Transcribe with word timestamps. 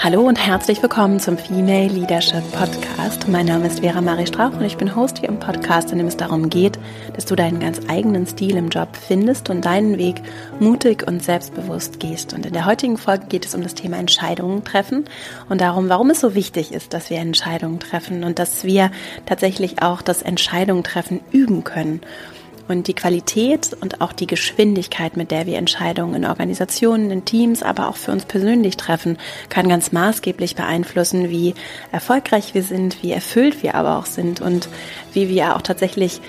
Hallo 0.00 0.20
und 0.20 0.38
herzlich 0.38 0.80
willkommen 0.80 1.18
zum 1.18 1.36
Female 1.36 1.88
Leadership 1.88 2.48
Podcast. 2.52 3.26
Mein 3.26 3.46
Name 3.46 3.66
ist 3.66 3.80
Vera 3.80 4.00
Marie 4.00 4.28
Strauch 4.28 4.52
und 4.52 4.62
ich 4.62 4.76
bin 4.76 4.94
Host 4.94 5.18
hier 5.18 5.28
im 5.28 5.40
Podcast, 5.40 5.90
in 5.90 5.98
dem 5.98 6.06
es 6.06 6.16
darum 6.16 6.50
geht, 6.50 6.78
dass 7.16 7.24
du 7.24 7.34
deinen 7.34 7.58
ganz 7.58 7.80
eigenen 7.88 8.24
Stil 8.24 8.56
im 8.56 8.68
Job 8.68 8.90
findest 8.94 9.50
und 9.50 9.64
deinen 9.64 9.98
Weg 9.98 10.22
mutig 10.60 11.04
und 11.04 11.24
selbstbewusst 11.24 11.98
gehst. 11.98 12.32
Und 12.32 12.46
in 12.46 12.52
der 12.52 12.64
heutigen 12.64 12.96
Folge 12.96 13.26
geht 13.26 13.44
es 13.44 13.56
um 13.56 13.62
das 13.64 13.74
Thema 13.74 13.96
Entscheidungen 13.96 14.62
treffen 14.62 15.04
und 15.48 15.60
darum, 15.60 15.88
warum 15.88 16.10
es 16.10 16.20
so 16.20 16.36
wichtig 16.36 16.70
ist, 16.70 16.94
dass 16.94 17.10
wir 17.10 17.18
Entscheidungen 17.18 17.80
treffen 17.80 18.22
und 18.22 18.38
dass 18.38 18.62
wir 18.62 18.92
tatsächlich 19.26 19.82
auch 19.82 20.00
das 20.00 20.22
Entscheidungen 20.22 20.84
treffen 20.84 21.22
üben 21.32 21.64
können. 21.64 22.02
Und 22.68 22.86
die 22.86 22.94
Qualität 22.94 23.76
und 23.80 24.02
auch 24.02 24.12
die 24.12 24.26
Geschwindigkeit, 24.26 25.16
mit 25.16 25.30
der 25.30 25.46
wir 25.46 25.56
Entscheidungen 25.56 26.14
in 26.14 26.24
Organisationen, 26.26 27.10
in 27.10 27.24
Teams, 27.24 27.62
aber 27.62 27.88
auch 27.88 27.96
für 27.96 28.12
uns 28.12 28.26
persönlich 28.26 28.76
treffen, 28.76 29.16
kann 29.48 29.68
ganz 29.68 29.90
maßgeblich 29.90 30.54
beeinflussen, 30.54 31.30
wie 31.30 31.54
erfolgreich 31.92 32.54
wir 32.54 32.62
sind, 32.62 33.02
wie 33.02 33.12
erfüllt 33.12 33.62
wir 33.62 33.74
aber 33.74 33.96
auch 33.96 34.06
sind 34.06 34.42
und 34.42 34.68
wie 35.14 35.30
wir 35.30 35.56
auch 35.56 35.62
tatsächlich 35.62 36.20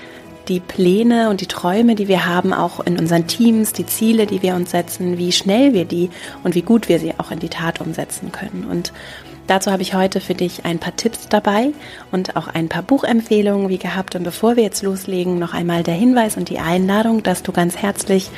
die 0.48 0.60
Pläne 0.60 1.30
und 1.30 1.40
die 1.40 1.46
Träume, 1.46 1.94
die 1.94 2.08
wir 2.08 2.26
haben, 2.26 2.52
auch 2.52 2.80
in 2.80 2.98
unseren 2.98 3.26
Teams, 3.26 3.72
die 3.72 3.86
Ziele, 3.86 4.26
die 4.26 4.42
wir 4.42 4.54
uns 4.54 4.70
setzen, 4.70 5.18
wie 5.18 5.32
schnell 5.32 5.74
wir 5.74 5.84
die 5.84 6.10
und 6.42 6.54
wie 6.54 6.62
gut 6.62 6.88
wir 6.88 6.98
sie 6.98 7.14
auch 7.18 7.30
in 7.30 7.38
die 7.38 7.48
Tat 7.48 7.80
umsetzen 7.80 8.32
können. 8.32 8.66
Und 8.68 8.92
Dazu 9.50 9.72
habe 9.72 9.82
ich 9.82 9.94
heute 9.94 10.20
für 10.20 10.34
dich 10.34 10.64
ein 10.64 10.78
paar 10.78 10.94
Tipps 10.94 11.26
dabei 11.28 11.72
und 12.12 12.36
auch 12.36 12.46
ein 12.46 12.68
paar 12.68 12.84
Buchempfehlungen 12.84 13.68
wie 13.68 13.78
gehabt. 13.78 14.14
Und 14.14 14.22
bevor 14.22 14.54
wir 14.54 14.62
jetzt 14.62 14.84
loslegen, 14.84 15.40
noch 15.40 15.54
einmal 15.54 15.82
der 15.82 15.94
Hinweis 15.94 16.36
und 16.36 16.50
die 16.50 16.60
Einladung, 16.60 17.24
dass 17.24 17.42
du 17.42 17.50
ganz 17.50 17.76
herzlich 17.76 18.30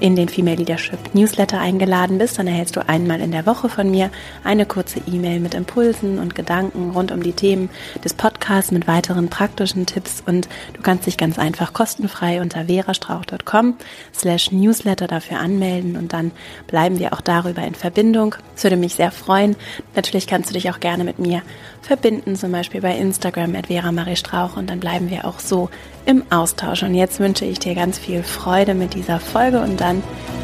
in 0.00 0.16
den 0.16 0.28
Female 0.28 0.56
Leadership 0.56 0.98
Newsletter 1.14 1.60
eingeladen 1.60 2.18
bist, 2.18 2.38
dann 2.38 2.46
erhältst 2.46 2.76
du 2.76 2.88
einmal 2.88 3.20
in 3.20 3.30
der 3.30 3.46
Woche 3.46 3.68
von 3.68 3.90
mir 3.90 4.10
eine 4.42 4.66
kurze 4.66 5.00
E-Mail 5.06 5.40
mit 5.40 5.54
Impulsen 5.54 6.18
und 6.18 6.34
Gedanken 6.34 6.90
rund 6.90 7.12
um 7.12 7.22
die 7.22 7.32
Themen 7.32 7.70
des 8.02 8.14
Podcasts 8.14 8.72
mit 8.72 8.88
weiteren 8.88 9.28
praktischen 9.28 9.86
Tipps 9.86 10.22
und 10.24 10.48
du 10.72 10.82
kannst 10.82 11.06
dich 11.06 11.16
ganz 11.16 11.38
einfach 11.38 11.72
kostenfrei 11.72 12.40
unter 12.40 12.64
verastrauch.com 12.64 13.74
slash 14.14 14.50
Newsletter 14.52 15.06
dafür 15.06 15.38
anmelden 15.38 15.96
und 15.96 16.12
dann 16.12 16.32
bleiben 16.66 16.98
wir 16.98 17.12
auch 17.12 17.20
darüber 17.20 17.62
in 17.62 17.74
Verbindung. 17.74 18.34
Es 18.56 18.64
würde 18.64 18.76
mich 18.76 18.94
sehr 18.94 19.10
freuen. 19.10 19.56
Natürlich 19.94 20.26
kannst 20.26 20.50
du 20.50 20.54
dich 20.54 20.70
auch 20.70 20.80
gerne 20.80 21.04
mit 21.04 21.18
mir 21.18 21.42
verbinden, 21.82 22.36
zum 22.36 22.52
Beispiel 22.52 22.80
bei 22.80 22.96
Instagram 22.96 23.54
at 23.56 23.66
Vera 23.66 23.92
Marie 23.92 24.16
Strauch 24.16 24.56
und 24.56 24.70
dann 24.70 24.80
bleiben 24.80 25.10
wir 25.10 25.24
auch 25.24 25.40
so 25.40 25.68
im 26.06 26.24
Austausch. 26.30 26.82
Und 26.82 26.94
jetzt 26.94 27.20
wünsche 27.20 27.44
ich 27.44 27.58
dir 27.58 27.74
ganz 27.74 27.98
viel 27.98 28.22
Freude 28.22 28.74
mit 28.74 28.94
dieser 28.94 29.20
Folge 29.20 29.60
und 29.60 29.80
dann 29.80 29.89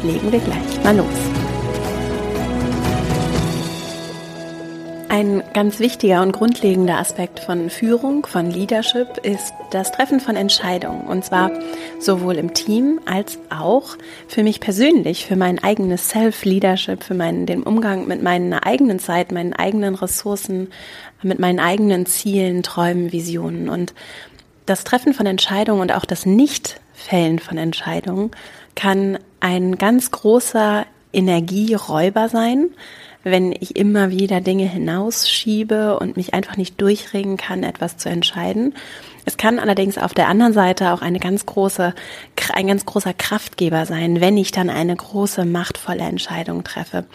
legen 0.03 0.31
wir 0.31 0.39
gleich 0.39 0.83
mal 0.83 0.95
los. 0.95 1.07
Ein 5.09 5.41
ganz 5.53 5.79
wichtiger 5.79 6.21
und 6.21 6.33
grundlegender 6.33 6.97
Aspekt 6.97 7.39
von 7.39 7.69
Führung, 7.69 8.25
von 8.25 8.51
Leadership 8.51 9.17
ist 9.23 9.53
das 9.71 9.93
Treffen 9.93 10.19
von 10.19 10.35
Entscheidungen. 10.35 11.07
Und 11.07 11.23
zwar 11.23 11.49
sowohl 11.97 12.35
im 12.35 12.53
Team 12.53 12.99
als 13.05 13.39
auch 13.49 13.95
für 14.27 14.43
mich 14.43 14.59
persönlich, 14.59 15.25
für 15.25 15.37
mein 15.37 15.63
eigenes 15.63 16.09
Self-Leadership, 16.09 17.03
für 17.03 17.13
meinen, 17.13 17.45
den 17.45 17.63
Umgang 17.63 18.05
mit 18.05 18.21
meiner 18.21 18.67
eigenen 18.67 18.99
Zeit, 18.99 19.31
meinen 19.31 19.53
eigenen 19.53 19.95
Ressourcen, 19.95 20.67
mit 21.23 21.39
meinen 21.39 21.61
eigenen 21.61 22.05
Zielen, 22.05 22.61
Träumen, 22.61 23.13
Visionen. 23.13 23.69
Und 23.69 23.93
das 24.65 24.83
Treffen 24.83 25.13
von 25.13 25.25
Entscheidungen 25.25 25.81
und 25.81 25.93
auch 25.93 26.05
das 26.05 26.25
Nicht-Fällen 26.25 27.39
von 27.39 27.57
Entscheidungen 27.57 28.31
kann 28.77 29.17
ein 29.39 29.77
ganz 29.77 30.11
großer 30.11 30.85
Energieräuber 31.11 32.29
sein, 32.29 32.69
wenn 33.23 33.51
ich 33.51 33.75
immer 33.75 34.11
wieder 34.11 34.39
Dinge 34.39 34.65
hinausschiebe 34.65 35.99
und 35.99 36.15
mich 36.15 36.33
einfach 36.35 36.55
nicht 36.57 36.79
durchringen 36.79 37.37
kann, 37.37 37.63
etwas 37.63 37.97
zu 37.97 38.07
entscheiden. 38.07 38.75
Es 39.25 39.35
kann 39.35 39.59
allerdings 39.59 39.97
auf 39.97 40.13
der 40.13 40.29
anderen 40.29 40.53
Seite 40.53 40.93
auch 40.93 41.01
eine 41.01 41.19
ganz 41.19 41.45
große, 41.45 41.93
ein 42.53 42.67
ganz 42.67 42.85
großer 42.85 43.13
Kraftgeber 43.13 43.85
sein, 43.85 44.21
wenn 44.21 44.37
ich 44.37 44.51
dann 44.51 44.69
eine 44.69 44.95
große, 44.95 45.43
machtvolle 45.43 46.03
Entscheidung 46.03 46.63
treffe. 46.63 47.05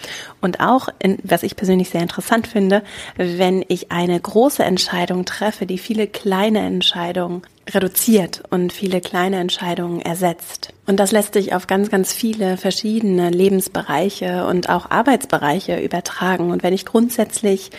Und 0.41 0.61
auch, 0.61 0.89
was 1.23 1.45
ich 1.45 1.57
persönlich 1.57 1.91
sehr 1.91 2.03
interessant 2.03 2.49
finde, 2.49 2.83
wenn 3.17 3.65
ich 3.69 3.93
eine 3.93 4.19
große 4.21 4.65
Entscheidung 4.65 5.25
treffe, 5.25 5.65
die 5.65 5.79
viele 5.79 6.09
kleine 6.09 6.59
Entscheidungen 6.59 7.43
reduziert 7.71 8.43
und 8.51 8.73
viele 8.73 9.01
kleine 9.01 9.39
Entscheidungen 9.39 10.01
ersetzt. 10.01 10.73
Und 10.87 10.99
das 10.99 11.13
lässt 11.13 11.35
sich 11.35 11.55
auf 11.55 11.69
ganz, 11.69 11.91
ganz 11.91 12.13
viele 12.13 12.57
verschiedene 12.57 13.31
Lebensbereiche 13.31 14.47
und 14.47 14.69
auch 14.69 14.91
Arbeitsbereiche 14.91 15.81
übertragen. 15.81 16.51
Und 16.51 16.65
wenn 16.65 16.75
ich 16.75 16.85
grundsätzlich 16.85 17.71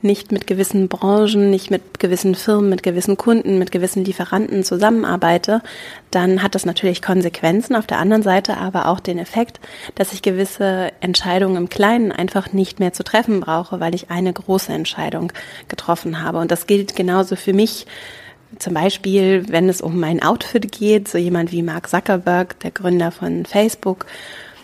nicht 0.00 0.32
mit 0.32 0.46
gewissen 0.46 0.88
Branchen, 0.88 1.50
nicht 1.50 1.70
mit 1.70 1.98
gewissen 1.98 2.34
Firmen, 2.34 2.70
mit 2.70 2.82
gewissen 2.82 3.16
Kunden, 3.16 3.58
mit 3.58 3.72
gewissen 3.72 4.04
Lieferanten 4.04 4.64
zusammenarbeite, 4.64 5.60
dann 6.10 6.42
hat 6.42 6.54
das 6.54 6.64
natürlich 6.64 7.02
Konsequenzen. 7.02 7.74
Auf 7.74 7.86
der 7.86 7.98
anderen 7.98 8.22
Seite 8.22 8.58
aber 8.58 8.86
auch 8.86 9.00
den 9.00 9.18
Effekt, 9.18 9.60
dass 9.96 10.12
ich 10.12 10.22
gewisse 10.22 10.92
Entscheidungen 11.00 11.56
im 11.56 11.68
Kleinen 11.68 12.12
einfach 12.12 12.52
nicht 12.52 12.80
mehr 12.80 12.92
zu 12.92 13.02
treffen 13.02 13.40
brauche, 13.40 13.80
weil 13.80 13.94
ich 13.94 14.10
eine 14.10 14.32
große 14.32 14.72
Entscheidung 14.72 15.32
getroffen 15.68 16.22
habe. 16.22 16.38
Und 16.38 16.50
das 16.50 16.66
gilt 16.66 16.94
genauso 16.94 17.34
für 17.36 17.52
mich 17.52 17.86
zum 18.58 18.74
Beispiel, 18.74 19.44
wenn 19.48 19.68
es 19.68 19.80
um 19.80 19.98
mein 19.98 20.22
Outfit 20.22 20.72
geht, 20.72 21.08
so 21.08 21.18
jemand 21.18 21.52
wie 21.52 21.62
Mark 21.62 21.88
Zuckerberg, 21.88 22.58
der 22.60 22.70
Gründer 22.70 23.10
von 23.10 23.44
Facebook, 23.44 24.06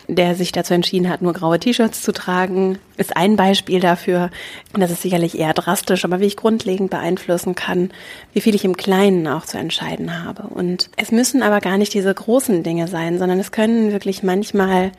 der 0.08 0.34
sich 0.34 0.52
dazu 0.52 0.72
entschieden 0.72 1.10
hat, 1.10 1.20
nur 1.20 1.34
graue 1.34 1.60
T-Shirts 1.60 2.02
zu 2.02 2.12
tragen, 2.12 2.78
ist 2.96 3.16
ein 3.16 3.36
Beispiel 3.36 3.78
dafür. 3.78 4.30
Das 4.72 4.90
ist 4.90 5.02
sicherlich 5.02 5.38
eher 5.38 5.52
drastisch, 5.52 6.04
aber 6.04 6.18
wie 6.20 6.26
ich 6.26 6.36
grundlegend 6.36 6.90
beeinflussen 6.90 7.54
kann, 7.54 7.90
wie 8.32 8.40
viel 8.40 8.54
ich 8.54 8.64
im 8.64 8.76
Kleinen 8.76 9.28
auch 9.28 9.44
zu 9.44 9.58
entscheiden 9.58 10.24
habe. 10.24 10.44
Und 10.44 10.88
es 10.96 11.12
müssen 11.12 11.42
aber 11.42 11.60
gar 11.60 11.76
nicht 11.76 11.92
diese 11.92 12.12
großen 12.12 12.62
Dinge 12.62 12.88
sein, 12.88 13.18
sondern 13.18 13.38
es 13.38 13.52
können 13.52 13.92
wirklich 13.92 14.22
manchmal 14.22 14.92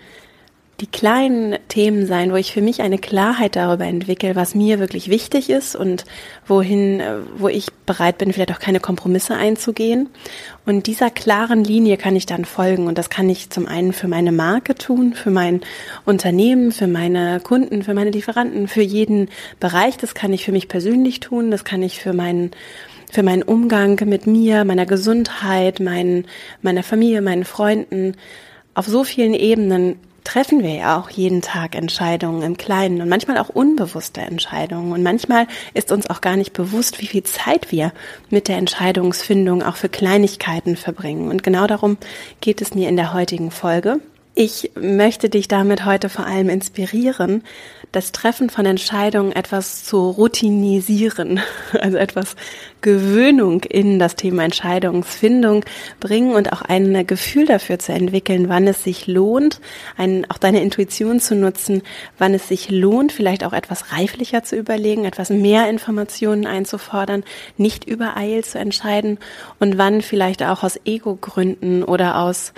die 0.81 0.87
kleinen 0.87 1.57
Themen 1.67 2.05
sein, 2.05 2.31
wo 2.31 2.35
ich 2.35 2.53
für 2.53 2.61
mich 2.61 2.81
eine 2.81 2.97
Klarheit 2.97 3.55
darüber 3.55 3.85
entwickle, 3.85 4.35
was 4.35 4.55
mir 4.55 4.79
wirklich 4.79 5.09
wichtig 5.09 5.49
ist 5.49 5.75
und 5.75 6.05
wohin, 6.47 6.99
äh, 6.99 7.17
wo 7.37 7.49
ich 7.49 7.67
bereit 7.85 8.17
bin, 8.17 8.31
vielleicht 8.31 8.53
auch 8.53 8.59
keine 8.59 8.79
Kompromisse 8.79 9.35
einzugehen. 9.35 10.09
Und 10.65 10.87
dieser 10.87 11.09
klaren 11.09 11.63
Linie 11.63 11.97
kann 11.97 12.15
ich 12.15 12.25
dann 12.25 12.45
folgen. 12.45 12.87
Und 12.87 12.97
das 12.97 13.09
kann 13.09 13.29
ich 13.29 13.49
zum 13.49 13.67
einen 13.67 13.91
für 13.91 14.07
meine 14.07 14.31
Marke 14.31 14.75
tun, 14.75 15.13
für 15.13 15.31
mein 15.31 15.61
Unternehmen, 16.05 16.71
für 16.71 16.87
meine 16.87 17.39
Kunden, 17.41 17.83
für 17.83 17.93
meine 17.93 18.11
Lieferanten, 18.11 18.67
für 18.67 18.81
jeden 18.81 19.29
Bereich. 19.59 19.97
Das 19.97 20.13
kann 20.13 20.31
ich 20.31 20.45
für 20.45 20.51
mich 20.51 20.67
persönlich 20.67 21.19
tun. 21.19 21.51
Das 21.51 21.65
kann 21.65 21.83
ich 21.83 21.99
für 21.99 22.13
meinen 22.13 22.51
für 23.11 23.23
meinen 23.23 23.41
Umgang 23.41 23.99
mit 24.05 24.27
mir, 24.27 24.65
meiner 24.65 24.85
Gesundheit, 24.85 25.79
meinen, 25.79 26.27
meiner 26.61 26.83
Familie, 26.83 27.23
meinen 27.23 27.43
Freunden 27.43 28.15
auf 28.75 28.85
so 28.85 29.03
vielen 29.03 29.33
Ebenen 29.33 29.95
treffen 30.23 30.63
wir 30.63 30.73
ja 30.73 30.99
auch 30.99 31.09
jeden 31.09 31.41
Tag 31.41 31.75
Entscheidungen 31.75 32.41
im 32.41 32.57
Kleinen 32.57 33.01
und 33.01 33.09
manchmal 33.09 33.37
auch 33.37 33.49
unbewusste 33.49 34.21
Entscheidungen. 34.21 34.91
Und 34.91 35.03
manchmal 35.03 35.47
ist 35.73 35.91
uns 35.91 36.09
auch 36.09 36.21
gar 36.21 36.35
nicht 36.35 36.53
bewusst, 36.53 37.01
wie 37.01 37.07
viel 37.07 37.23
Zeit 37.23 37.71
wir 37.71 37.91
mit 38.29 38.47
der 38.47 38.57
Entscheidungsfindung 38.57 39.63
auch 39.63 39.75
für 39.75 39.89
Kleinigkeiten 39.89 40.75
verbringen. 40.75 41.29
Und 41.29 41.43
genau 41.43 41.67
darum 41.67 41.97
geht 42.41 42.61
es 42.61 42.73
mir 42.73 42.89
in 42.89 42.95
der 42.95 43.13
heutigen 43.13 43.51
Folge. 43.51 43.99
Ich 44.35 44.71
möchte 44.79 45.29
dich 45.29 45.47
damit 45.47 45.85
heute 45.85 46.07
vor 46.07 46.25
allem 46.25 46.49
inspirieren, 46.49 47.43
das 47.91 48.11
Treffen 48.11 48.49
von 48.49 48.65
Entscheidungen 48.65 49.31
etwas 49.31 49.83
zu 49.83 50.09
routinisieren, 50.09 51.39
also 51.79 51.97
etwas 51.97 52.35
Gewöhnung 52.81 53.63
in 53.63 53.99
das 53.99 54.15
Thema 54.15 54.43
Entscheidungsfindung 54.43 55.65
bringen 55.99 56.33
und 56.33 56.53
auch 56.53 56.61
ein 56.61 57.05
Gefühl 57.05 57.45
dafür 57.45 57.79
zu 57.79 57.91
entwickeln, 57.91 58.47
wann 58.47 58.67
es 58.67 58.83
sich 58.83 59.07
lohnt, 59.07 59.59
ein, 59.97 60.29
auch 60.29 60.37
deine 60.37 60.61
Intuition 60.61 61.19
zu 61.19 61.35
nutzen, 61.35 61.81
wann 62.17 62.33
es 62.33 62.47
sich 62.47 62.69
lohnt, 62.69 63.11
vielleicht 63.11 63.43
auch 63.43 63.53
etwas 63.53 63.91
reiflicher 63.91 64.43
zu 64.43 64.55
überlegen, 64.55 65.05
etwas 65.05 65.29
mehr 65.29 65.69
Informationen 65.69 66.45
einzufordern, 66.45 67.23
nicht 67.57 67.85
übereilt 67.85 68.45
zu 68.45 68.59
entscheiden 68.59 69.17
und 69.59 69.77
wann 69.77 70.01
vielleicht 70.01 70.43
auch 70.43 70.63
aus 70.63 70.79
Ego-Gründen 70.85 71.83
oder 71.83 72.19
aus 72.19 72.53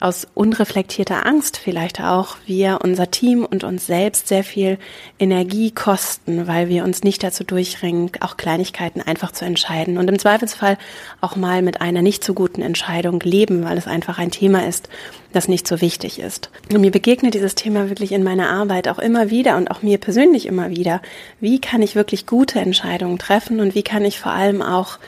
aus 0.00 0.26
unreflektierter 0.34 1.26
Angst 1.26 1.58
vielleicht 1.58 2.00
auch 2.00 2.38
wir 2.46 2.78
unser 2.82 3.10
Team 3.10 3.44
und 3.44 3.64
uns 3.64 3.86
selbst 3.86 4.28
sehr 4.28 4.42
viel 4.42 4.78
Energie 5.18 5.70
kosten, 5.70 6.46
weil 6.46 6.70
wir 6.70 6.84
uns 6.84 7.04
nicht 7.04 7.22
dazu 7.22 7.44
durchringen, 7.44 8.10
auch 8.20 8.38
Kleinigkeiten 8.38 9.02
einfach 9.02 9.32
zu 9.32 9.44
entscheiden 9.44 9.98
und 9.98 10.08
im 10.08 10.18
Zweifelsfall 10.18 10.78
auch 11.20 11.36
mal 11.36 11.60
mit 11.60 11.82
einer 11.82 12.00
nicht 12.00 12.24
so 12.24 12.32
guten 12.32 12.62
Entscheidung 12.62 13.20
leben, 13.20 13.62
weil 13.62 13.76
es 13.76 13.86
einfach 13.86 14.18
ein 14.18 14.30
Thema 14.30 14.66
ist, 14.66 14.88
das 15.34 15.48
nicht 15.48 15.68
so 15.68 15.82
wichtig 15.82 16.18
ist. 16.18 16.50
Und 16.72 16.80
mir 16.80 16.90
begegnet 16.90 17.34
dieses 17.34 17.54
Thema 17.54 17.90
wirklich 17.90 18.12
in 18.12 18.24
meiner 18.24 18.48
Arbeit 18.48 18.88
auch 18.88 18.98
immer 18.98 19.28
wieder 19.28 19.58
und 19.58 19.70
auch 19.70 19.82
mir 19.82 19.98
persönlich 19.98 20.46
immer 20.46 20.70
wieder. 20.70 21.02
Wie 21.40 21.60
kann 21.60 21.82
ich 21.82 21.94
wirklich 21.94 22.26
gute 22.26 22.58
Entscheidungen 22.58 23.18
treffen 23.18 23.60
und 23.60 23.74
wie 23.74 23.82
kann 23.82 24.04
ich 24.06 24.18
vor 24.18 24.32
allem 24.32 24.62
auch 24.62 24.98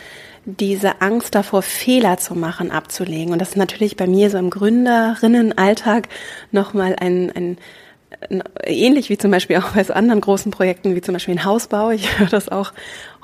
diese 0.45 1.01
Angst 1.01 1.35
davor, 1.35 1.63
Fehler 1.63 2.19
zu 2.19 2.35
machen, 2.35 2.71
abzulegen. 2.71 3.33
Und 3.33 3.39
das 3.39 3.51
ist 3.51 3.57
natürlich 3.57 3.97
bei 3.97 4.07
mir 4.07 4.31
so 4.31 4.39
im 4.39 4.51
Gründerinnenalltag 4.51 6.09
nochmal 6.51 6.97
ein, 6.99 7.31
ein 7.35 7.59
ähnlich 8.65 9.09
wie 9.09 9.19
zum 9.19 9.31
Beispiel 9.31 9.57
auch 9.57 9.71
bei 9.71 9.85
so 9.85 9.93
anderen 9.93 10.21
großen 10.21 10.53
Projekten, 10.53 10.95
wie 10.95 11.01
zum 11.01 11.15
Beispiel 11.15 11.35
ein 11.35 11.45
Hausbau. 11.45 11.91
Ich 11.91 12.19
höre 12.19 12.29
das 12.29 12.49
auch 12.49 12.73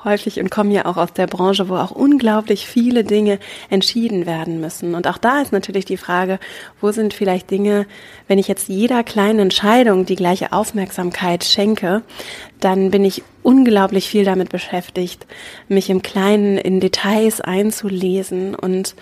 häufig 0.03 0.39
und 0.39 0.49
komme 0.49 0.73
ja 0.73 0.85
auch 0.85 0.97
aus 0.97 1.13
der 1.13 1.27
Branche, 1.27 1.69
wo 1.69 1.75
auch 1.75 1.91
unglaublich 1.91 2.67
viele 2.67 3.03
Dinge 3.03 3.39
entschieden 3.69 4.25
werden 4.25 4.61
müssen. 4.61 4.95
Und 4.95 5.07
auch 5.07 5.17
da 5.17 5.41
ist 5.41 5.51
natürlich 5.51 5.85
die 5.85 5.97
Frage, 5.97 6.39
wo 6.79 6.91
sind 6.91 7.13
vielleicht 7.13 7.51
Dinge, 7.51 7.85
wenn 8.27 8.39
ich 8.39 8.47
jetzt 8.47 8.69
jeder 8.69 9.03
kleinen 9.03 9.39
Entscheidung 9.39 10.05
die 10.05 10.15
gleiche 10.15 10.53
Aufmerksamkeit 10.53 11.43
schenke, 11.43 12.01
dann 12.59 12.91
bin 12.91 13.03
ich 13.03 13.23
unglaublich 13.43 14.09
viel 14.09 14.25
damit 14.25 14.49
beschäftigt, 14.49 15.25
mich 15.67 15.89
im 15.89 16.01
Kleinen 16.01 16.57
in 16.57 16.79
Details 16.79 17.41
einzulesen 17.41 18.55
und 18.55 18.95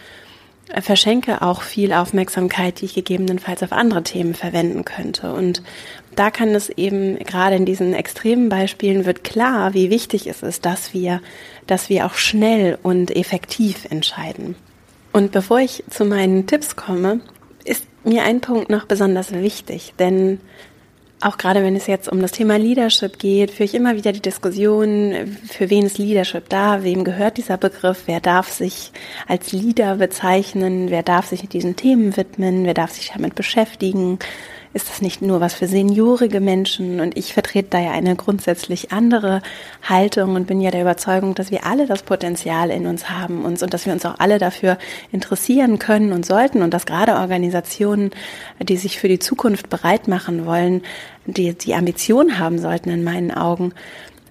verschenke 0.82 1.42
auch 1.42 1.62
viel 1.62 1.94
Aufmerksamkeit, 1.94 2.82
die 2.82 2.86
ich 2.86 2.94
gegebenenfalls 2.94 3.64
auf 3.64 3.72
andere 3.72 4.04
Themen 4.04 4.34
verwenden 4.34 4.84
könnte. 4.84 5.34
Und 5.34 5.62
da 6.18 6.32
kann 6.32 6.56
es 6.56 6.70
eben 6.70 7.20
gerade 7.20 7.56
in 7.56 7.66
diesen 7.66 7.94
extremen 7.94 8.50
Beispielen 8.50 9.06
wird 9.06 9.24
klar, 9.24 9.74
wie 9.74 9.90
wichtig 9.90 10.28
es 10.28 10.42
ist, 10.42 10.66
dass 10.66 10.94
wir, 10.94 11.22
dass 11.68 11.90
wir 11.90 12.06
auch 12.06 12.16
schnell 12.16 12.78
und 12.82 13.16
effektiv 13.16 13.86
entscheiden. 13.90 14.56
Und 15.14 15.32
bevor 15.32 15.60
ich 15.60 15.84
zu 15.90 16.06
meinen 16.06 16.48
Tipps 16.48 16.76
komme, 16.76 17.22
ist 17.64 17.86
mir 18.04 18.24
ein 18.24 18.42
Punkt 18.42 18.70
noch 18.70 18.86
besonders 18.86 19.32
wichtig, 19.32 19.94
denn 20.00 20.40
auch 21.20 21.38
gerade 21.38 21.64
wenn 21.64 21.76
es 21.76 21.88
jetzt 21.88 22.10
um 22.10 22.22
das 22.22 22.32
Thema 22.32 22.58
Leadership 22.58 23.18
geht, 23.18 23.50
führe 23.52 23.66
ich 23.66 23.74
immer 23.74 23.96
wieder 23.96 24.12
die 24.12 24.22
Diskussion, 24.22 25.38
für 25.48 25.70
wen 25.70 25.86
ist 25.86 25.98
Leadership 25.98 26.48
da, 26.50 26.84
wem 26.84 27.04
gehört 27.04 27.38
dieser 27.38 27.58
Begriff, 27.58 28.04
wer 28.06 28.20
darf 28.20 28.52
sich 28.52 28.92
als 29.28 29.52
Leader 29.52 29.96
bezeichnen, 29.96 30.92
wer 30.92 31.02
darf 31.02 31.28
sich 31.28 31.48
diesen 31.50 31.76
Themen 31.76 32.16
widmen, 32.18 32.66
wer 32.66 32.76
darf 32.76 32.92
sich 32.92 33.12
damit 33.14 33.34
beschäftigen, 33.34 34.20
ist 34.74 34.90
das 34.90 35.02
nicht 35.02 35.22
nur 35.22 35.40
was 35.40 35.54
für 35.54 35.68
seniorige 35.68 36.40
Menschen? 36.40 37.00
Und 37.00 37.18
ich 37.18 37.34
vertrete 37.34 37.70
da 37.72 37.80
ja 37.80 37.92
eine 37.92 38.16
grundsätzlich 38.16 38.92
andere 38.92 39.42
Haltung 39.82 40.36
und 40.36 40.48
bin 40.48 40.62
ja 40.62 40.72
der 40.72 40.82
Überzeugung, 40.82 41.36
dass 41.36 41.52
wir 41.52 41.66
alle 41.66 41.88
das 41.88 42.04
Potenzial 42.04 42.70
in 42.70 42.86
uns 42.86 43.10
haben 43.10 43.46
uns 43.46 43.64
und 43.64 43.74
dass 43.74 43.86
wir 43.86 43.94
uns 43.94 44.06
auch 44.06 44.20
alle 44.20 44.38
dafür 44.38 44.78
interessieren 45.12 45.80
können 45.80 46.12
und 46.12 46.26
sollten. 46.26 46.62
Und 46.62 46.74
dass 46.74 46.86
gerade 46.86 47.16
Organisationen, 47.16 48.12
die 48.60 48.78
sich 48.78 49.00
für 49.00 49.08
die 49.08 49.20
Zukunft 49.20 49.70
bereit 49.70 50.08
machen 50.08 50.46
wollen, 50.46 50.84
die 51.26 51.54
die 51.54 51.76
Ambition 51.76 52.40
haben 52.40 52.60
sollten 52.60 52.90
in 52.90 53.04
meinen 53.04 53.32
Augen, 53.32 53.74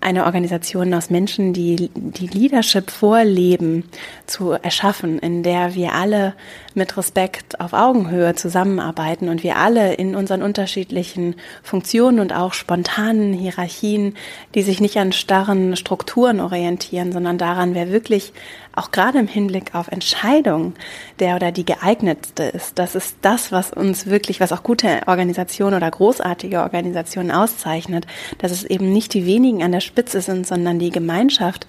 eine 0.00 0.24
Organisation 0.24 0.94
aus 0.94 1.10
Menschen, 1.10 1.52
die 1.52 1.90
die 1.94 2.26
Leadership 2.26 2.90
vorleben, 2.90 3.84
zu 4.26 4.52
erschaffen, 4.52 5.18
in 5.18 5.42
der 5.42 5.74
wir 5.74 5.94
alle 5.94 6.34
mit 6.76 6.96
Respekt 6.96 7.60
auf 7.60 7.72
Augenhöhe 7.72 8.34
zusammenarbeiten 8.34 9.28
und 9.28 9.42
wir 9.42 9.56
alle 9.56 9.94
in 9.94 10.14
unseren 10.14 10.42
unterschiedlichen 10.42 11.34
Funktionen 11.62 12.20
und 12.20 12.32
auch 12.34 12.52
spontanen 12.52 13.32
Hierarchien, 13.32 14.14
die 14.54 14.62
sich 14.62 14.80
nicht 14.80 14.96
an 14.98 15.12
starren 15.12 15.76
Strukturen 15.76 16.40
orientieren, 16.40 17.12
sondern 17.12 17.38
daran, 17.38 17.74
wer 17.74 17.90
wirklich 17.90 18.32
auch 18.76 18.90
gerade 18.90 19.18
im 19.18 19.26
Hinblick 19.26 19.74
auf 19.74 19.88
Entscheidungen 19.88 20.74
der 21.18 21.36
oder 21.36 21.50
die 21.50 21.64
geeignetste 21.64 22.44
ist. 22.44 22.78
Das 22.78 22.94
ist 22.94 23.16
das, 23.22 23.50
was 23.50 23.72
uns 23.72 24.06
wirklich, 24.06 24.38
was 24.38 24.52
auch 24.52 24.62
gute 24.62 25.00
Organisationen 25.06 25.76
oder 25.76 25.90
großartige 25.90 26.60
Organisationen 26.60 27.30
auszeichnet, 27.30 28.06
dass 28.38 28.52
es 28.52 28.64
eben 28.64 28.92
nicht 28.92 29.14
die 29.14 29.26
wenigen 29.26 29.62
an 29.62 29.72
der 29.72 29.80
Spitze 29.80 30.20
sind, 30.20 30.46
sondern 30.46 30.78
die 30.78 30.90
Gemeinschaft, 30.90 31.66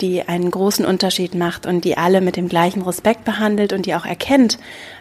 die 0.00 0.22
einen 0.22 0.50
großen 0.50 0.84
Unterschied 0.84 1.34
macht 1.34 1.66
und 1.66 1.84
die 1.84 1.96
alle 1.96 2.20
mit 2.20 2.36
dem 2.36 2.48
gleichen 2.48 2.82
Respekt 2.82 3.24
behandelt 3.24 3.72
und 3.72 3.86
die 3.86 3.94
auch 3.94 4.06
erkennt, 4.06 4.49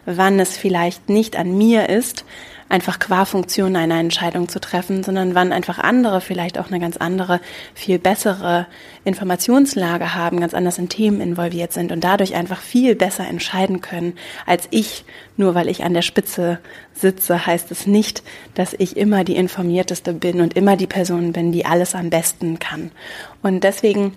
wann 0.05 0.39
es 0.39 0.57
vielleicht 0.57 1.09
nicht 1.09 1.35
an 1.35 1.57
mir 1.57 1.89
ist, 1.89 2.25
einfach 2.69 2.99
qua 2.99 3.25
Funktion 3.25 3.75
eine 3.75 3.99
Entscheidung 3.99 4.47
zu 4.47 4.59
treffen, 4.61 5.03
sondern 5.03 5.33
wann 5.33 5.51
einfach 5.51 5.79
andere 5.79 6.21
vielleicht 6.21 6.59
auch 6.59 6.67
eine 6.67 6.79
ganz 6.79 6.97
andere, 6.97 7.41
viel 7.73 7.97
bessere 7.97 8.67
Informationslage 9.03 10.13
haben, 10.13 10.39
ganz 10.39 10.53
anders 10.53 10.77
in 10.77 10.87
Themen 10.87 11.19
involviert 11.19 11.73
sind 11.73 11.91
und 11.91 12.03
dadurch 12.03 12.35
einfach 12.35 12.61
viel 12.61 12.95
besser 12.95 13.27
entscheiden 13.27 13.81
können 13.81 14.13
als 14.45 14.67
ich. 14.69 15.03
Nur 15.35 15.55
weil 15.55 15.67
ich 15.67 15.83
an 15.83 15.95
der 15.95 16.03
Spitze 16.03 16.59
sitze, 16.93 17.45
heißt 17.45 17.71
es 17.71 17.87
nicht, 17.87 18.23
dass 18.53 18.75
ich 18.77 18.95
immer 18.95 19.23
die 19.23 19.35
informierteste 19.35 20.13
bin 20.13 20.39
und 20.39 20.55
immer 20.55 20.77
die 20.77 20.87
Person 20.87 21.33
bin, 21.33 21.51
die 21.51 21.65
alles 21.65 21.95
am 21.95 22.09
besten 22.09 22.59
kann. 22.59 22.91
Und 23.41 23.63
deswegen 23.63 24.13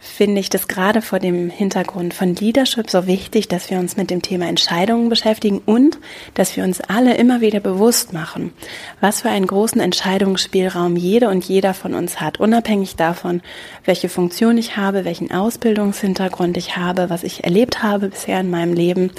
finde 0.00 0.40
ich 0.40 0.48
das 0.48 0.68
gerade 0.68 1.02
vor 1.02 1.18
dem 1.18 1.50
Hintergrund 1.50 2.14
von 2.14 2.34
Leadership 2.34 2.90
so 2.90 3.06
wichtig, 3.06 3.48
dass 3.48 3.70
wir 3.70 3.78
uns 3.78 3.96
mit 3.96 4.10
dem 4.10 4.22
Thema 4.22 4.46
Entscheidungen 4.46 5.08
beschäftigen 5.08 5.60
und 5.64 5.98
dass 6.34 6.56
wir 6.56 6.64
uns 6.64 6.80
alle 6.80 7.16
immer 7.16 7.40
wieder 7.40 7.60
bewusst 7.60 8.12
machen, 8.12 8.52
was 9.00 9.22
für 9.22 9.30
einen 9.30 9.46
großen 9.46 9.80
Entscheidungsspielraum 9.80 10.96
jede 10.96 11.28
und 11.28 11.44
jeder 11.44 11.74
von 11.74 11.94
uns 11.94 12.20
hat, 12.20 12.40
unabhängig 12.40 12.96
davon, 12.96 13.42
welche 13.84 14.08
Funktion 14.08 14.56
ich 14.58 14.76
habe, 14.76 15.04
welchen 15.04 15.32
Ausbildungshintergrund 15.32 16.56
ich 16.56 16.76
habe, 16.76 17.10
was 17.10 17.24
ich 17.24 17.44
erlebt 17.44 17.82
habe 17.82 18.08
bisher 18.08 18.40
in 18.40 18.50
meinem 18.50 18.74
Leben. 18.74 19.10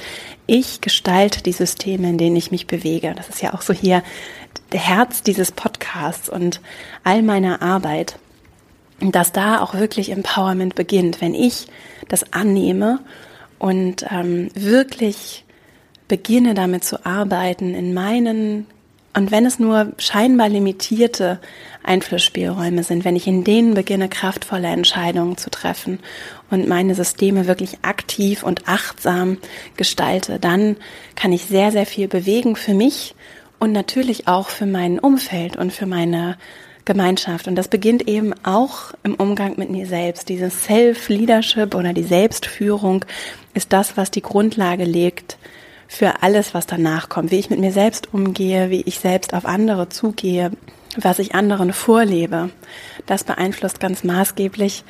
Ich 0.47 0.81
gestalte 0.81 1.43
die 1.43 1.51
Systeme, 1.51 2.09
in 2.09 2.17
denen 2.17 2.35
ich 2.35 2.51
mich 2.51 2.67
bewege. 2.67 3.13
Das 3.15 3.29
ist 3.29 3.41
ja 3.41 3.53
auch 3.53 3.61
so 3.61 3.73
hier 3.73 4.01
der 4.71 4.79
Herz 4.79 5.23
dieses 5.23 5.51
Podcasts 5.51 6.29
und 6.29 6.61
all 7.03 7.21
meiner 7.21 7.61
Arbeit 7.61 8.17
dass 9.01 9.31
da 9.31 9.61
auch 9.61 9.73
wirklich 9.73 10.11
Empowerment 10.11 10.75
beginnt, 10.75 11.21
wenn 11.21 11.33
ich 11.33 11.67
das 12.07 12.33
annehme 12.33 12.99
und 13.57 14.05
ähm, 14.09 14.49
wirklich 14.53 15.45
beginne 16.07 16.53
damit 16.53 16.83
zu 16.83 17.05
arbeiten 17.05 17.75
in 17.75 17.93
meinen 17.93 18.65
und 19.15 19.31
wenn 19.31 19.45
es 19.45 19.59
nur 19.59 19.93
scheinbar 19.97 20.49
limitierte 20.49 21.39
Einflussspielräume 21.83 22.83
sind, 22.83 23.05
wenn 23.05 23.15
ich 23.15 23.25
in 23.25 23.43
denen 23.43 23.73
beginne, 23.73 24.07
kraftvolle 24.07 24.67
Entscheidungen 24.67 25.35
zu 25.35 25.49
treffen 25.49 25.99
und 26.51 26.67
meine 26.67 26.93
Systeme 26.93 27.47
wirklich 27.47 27.79
aktiv 27.81 28.43
und 28.43 28.67
achtsam 28.67 29.37
gestalte, 29.77 30.39
dann 30.39 30.77
kann 31.15 31.33
ich 31.33 31.45
sehr, 31.45 31.71
sehr 31.71 31.87
viel 31.87 32.07
bewegen 32.07 32.55
für 32.55 32.73
mich 32.73 33.15
und 33.59 33.71
natürlich 33.71 34.27
auch 34.27 34.49
für 34.49 34.67
mein 34.67 34.99
Umfeld 34.99 35.57
und 35.57 35.73
für 35.73 35.85
meine 35.85 36.37
Gemeinschaft. 36.89 37.47
Und 37.47 37.55
das 37.55 37.67
beginnt 37.67 38.07
eben 38.07 38.33
auch 38.43 38.93
im 39.03 39.13
Umgang 39.13 39.53
mit 39.57 39.69
mir 39.69 39.85
selbst. 39.85 40.27
Dieses 40.27 40.63
Self-Leadership 40.63 41.75
oder 41.75 41.93
die 41.93 42.03
Selbstführung 42.03 43.05
ist 43.53 43.71
das, 43.73 43.95
was 43.95 44.09
die 44.09 44.23
Grundlage 44.23 44.85
legt 44.85 45.37
für 45.87 46.23
alles, 46.23 46.55
was 46.55 46.65
danach 46.65 47.07
kommt. 47.07 47.29
Wie 47.29 47.37
ich 47.37 47.51
mit 47.51 47.59
mir 47.59 47.71
selbst 47.71 48.11
umgehe, 48.11 48.71
wie 48.71 48.81
ich 48.81 48.97
selbst 48.97 49.35
auf 49.35 49.45
andere 49.45 49.89
zugehe, 49.89 50.49
was 50.97 51.19
ich 51.19 51.35
anderen 51.35 51.73
vorlebe. 51.73 52.49
Das 53.05 53.23
beeinflusst 53.23 53.79
ganz 53.79 54.03
maßgeblich, 54.03 54.83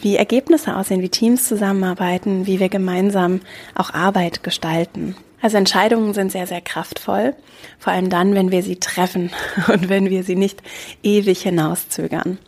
wie 0.00 0.16
Ergebnisse 0.16 0.76
aussehen, 0.76 1.02
wie 1.02 1.08
Teams 1.08 1.46
zusammenarbeiten, 1.46 2.46
wie 2.46 2.60
wir 2.60 2.68
gemeinsam 2.68 3.40
auch 3.74 3.90
Arbeit 3.90 4.42
gestalten. 4.42 5.16
Also 5.40 5.58
Entscheidungen 5.58 6.14
sind 6.14 6.32
sehr, 6.32 6.46
sehr 6.46 6.62
kraftvoll, 6.62 7.34
vor 7.78 7.92
allem 7.92 8.08
dann, 8.08 8.34
wenn 8.34 8.50
wir 8.50 8.62
sie 8.62 8.76
treffen 8.76 9.30
und 9.68 9.88
wenn 9.88 10.08
wir 10.08 10.24
sie 10.24 10.36
nicht 10.36 10.62
ewig 11.02 11.42
hinauszögern. 11.42 12.38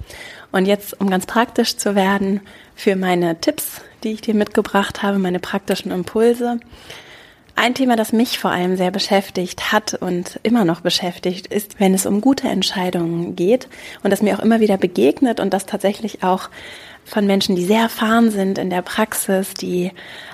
Und 0.50 0.64
jetzt, 0.64 0.98
um 1.00 1.10
ganz 1.10 1.26
praktisch 1.26 1.76
zu 1.76 1.94
werden, 1.94 2.40
für 2.74 2.96
meine 2.96 3.38
Tipps, 3.40 3.82
die 4.02 4.12
ich 4.12 4.20
dir 4.20 4.34
mitgebracht 4.34 5.02
habe, 5.02 5.18
meine 5.18 5.40
praktischen 5.40 5.90
Impulse. 5.90 6.58
Ein 7.58 7.74
Thema, 7.74 7.96
das 7.96 8.12
mich 8.12 8.38
vor 8.38 8.50
allem 8.50 8.76
sehr 8.76 8.90
beschäftigt 8.90 9.72
hat 9.72 9.94
und 9.94 10.38
immer 10.42 10.66
noch 10.66 10.82
beschäftigt, 10.82 11.46
ist, 11.46 11.80
wenn 11.80 11.94
es 11.94 12.04
um 12.04 12.20
gute 12.20 12.48
Entscheidungen 12.48 13.34
geht 13.34 13.66
und 14.02 14.10
das 14.10 14.20
mir 14.20 14.36
auch 14.38 14.42
immer 14.42 14.60
wieder 14.60 14.76
begegnet 14.76 15.40
und 15.40 15.54
das 15.54 15.64
tatsächlich 15.64 16.22
auch 16.22 16.50
von 17.06 17.26
Menschen, 17.26 17.56
die 17.56 17.64
sehr 17.64 17.82
erfahren 17.82 18.30
sind 18.30 18.58
in 18.58 18.68
der 18.68 18.82
Praxis, 18.82 19.54
die 19.54 19.92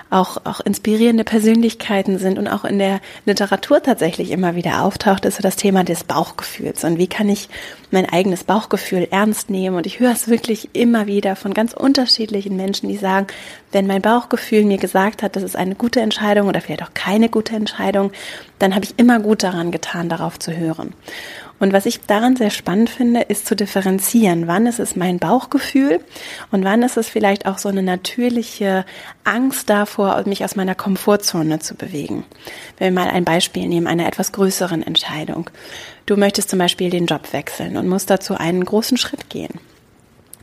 auch, 0.09 0.37
auch 0.43 0.59
inspirierende 0.59 1.23
Persönlichkeiten 1.23 2.17
sind 2.17 2.37
und 2.37 2.47
auch 2.47 2.65
in 2.65 2.79
der 2.79 2.99
Literatur 3.25 3.81
tatsächlich 3.81 4.31
immer 4.31 4.55
wieder 4.55 4.83
auftaucht, 4.83 5.23
ist 5.25 5.37
so 5.37 5.43
das 5.43 5.55
Thema 5.55 5.83
des 5.83 6.03
Bauchgefühls. 6.03 6.83
Und 6.83 6.97
wie 6.97 7.07
kann 7.07 7.29
ich 7.29 7.47
mein 7.91 8.09
eigenes 8.09 8.43
Bauchgefühl 8.43 9.07
ernst 9.11 9.49
nehmen? 9.49 9.77
Und 9.77 9.85
ich 9.85 9.99
höre 9.99 10.11
es 10.11 10.27
wirklich 10.27 10.69
immer 10.73 11.05
wieder 11.05 11.35
von 11.35 11.53
ganz 11.53 11.73
unterschiedlichen 11.73 12.55
Menschen, 12.55 12.89
die 12.89 12.97
sagen, 12.97 13.27
wenn 13.73 13.87
mein 13.87 14.01
Bauchgefühl 14.01 14.65
mir 14.65 14.77
gesagt 14.77 15.23
hat, 15.23 15.35
das 15.35 15.43
ist 15.43 15.55
eine 15.55 15.75
gute 15.75 16.01
Entscheidung 16.01 16.47
oder 16.47 16.61
vielleicht 16.61 16.83
auch 16.83 16.93
keine 16.93 17.29
gute 17.29 17.55
Entscheidung, 17.55 18.11
dann 18.59 18.75
habe 18.75 18.85
ich 18.85 18.93
immer 18.97 19.19
gut 19.19 19.43
daran 19.43 19.71
getan, 19.71 20.09
darauf 20.09 20.39
zu 20.39 20.55
hören. 20.55 20.93
Und 21.59 21.71
was 21.71 21.85
ich 21.85 22.01
daran 22.01 22.35
sehr 22.35 22.49
spannend 22.49 22.89
finde, 22.89 23.21
ist 23.21 23.45
zu 23.45 23.55
differenzieren, 23.55 24.47
wann 24.47 24.65
ist 24.65 24.79
es 24.79 24.97
mein 24.97 25.19
Bauchgefühl 25.19 26.01
und 26.51 26.65
wann 26.65 26.83
ist 26.83 26.97
es 26.97 27.07
vielleicht 27.07 27.45
auch 27.45 27.57
so 27.57 27.69
eine 27.69 27.83
natürliche 27.83 28.85
Angst 29.23 29.69
davor, 29.69 30.21
mich 30.25 30.43
aus 30.43 30.57
meiner 30.57 30.75
Komfortzone 30.75 31.59
zu 31.59 31.75
bewegen. 31.75 32.25
Wenn 32.77 32.93
wir 32.93 33.01
mal 33.01 33.09
ein 33.09 33.23
Beispiel 33.23 33.67
nehmen, 33.67 33.87
einer 33.87 34.07
etwas 34.07 34.33
größeren 34.33 34.83
Entscheidung. 34.83 35.49
Du 36.05 36.17
möchtest 36.17 36.49
zum 36.49 36.59
Beispiel 36.59 36.89
den 36.89 37.05
Job 37.05 37.31
wechseln 37.31 37.77
und 37.77 37.87
musst 37.87 38.09
dazu 38.09 38.35
einen 38.35 38.65
großen 38.65 38.97
Schritt 38.97 39.29
gehen. 39.29 39.59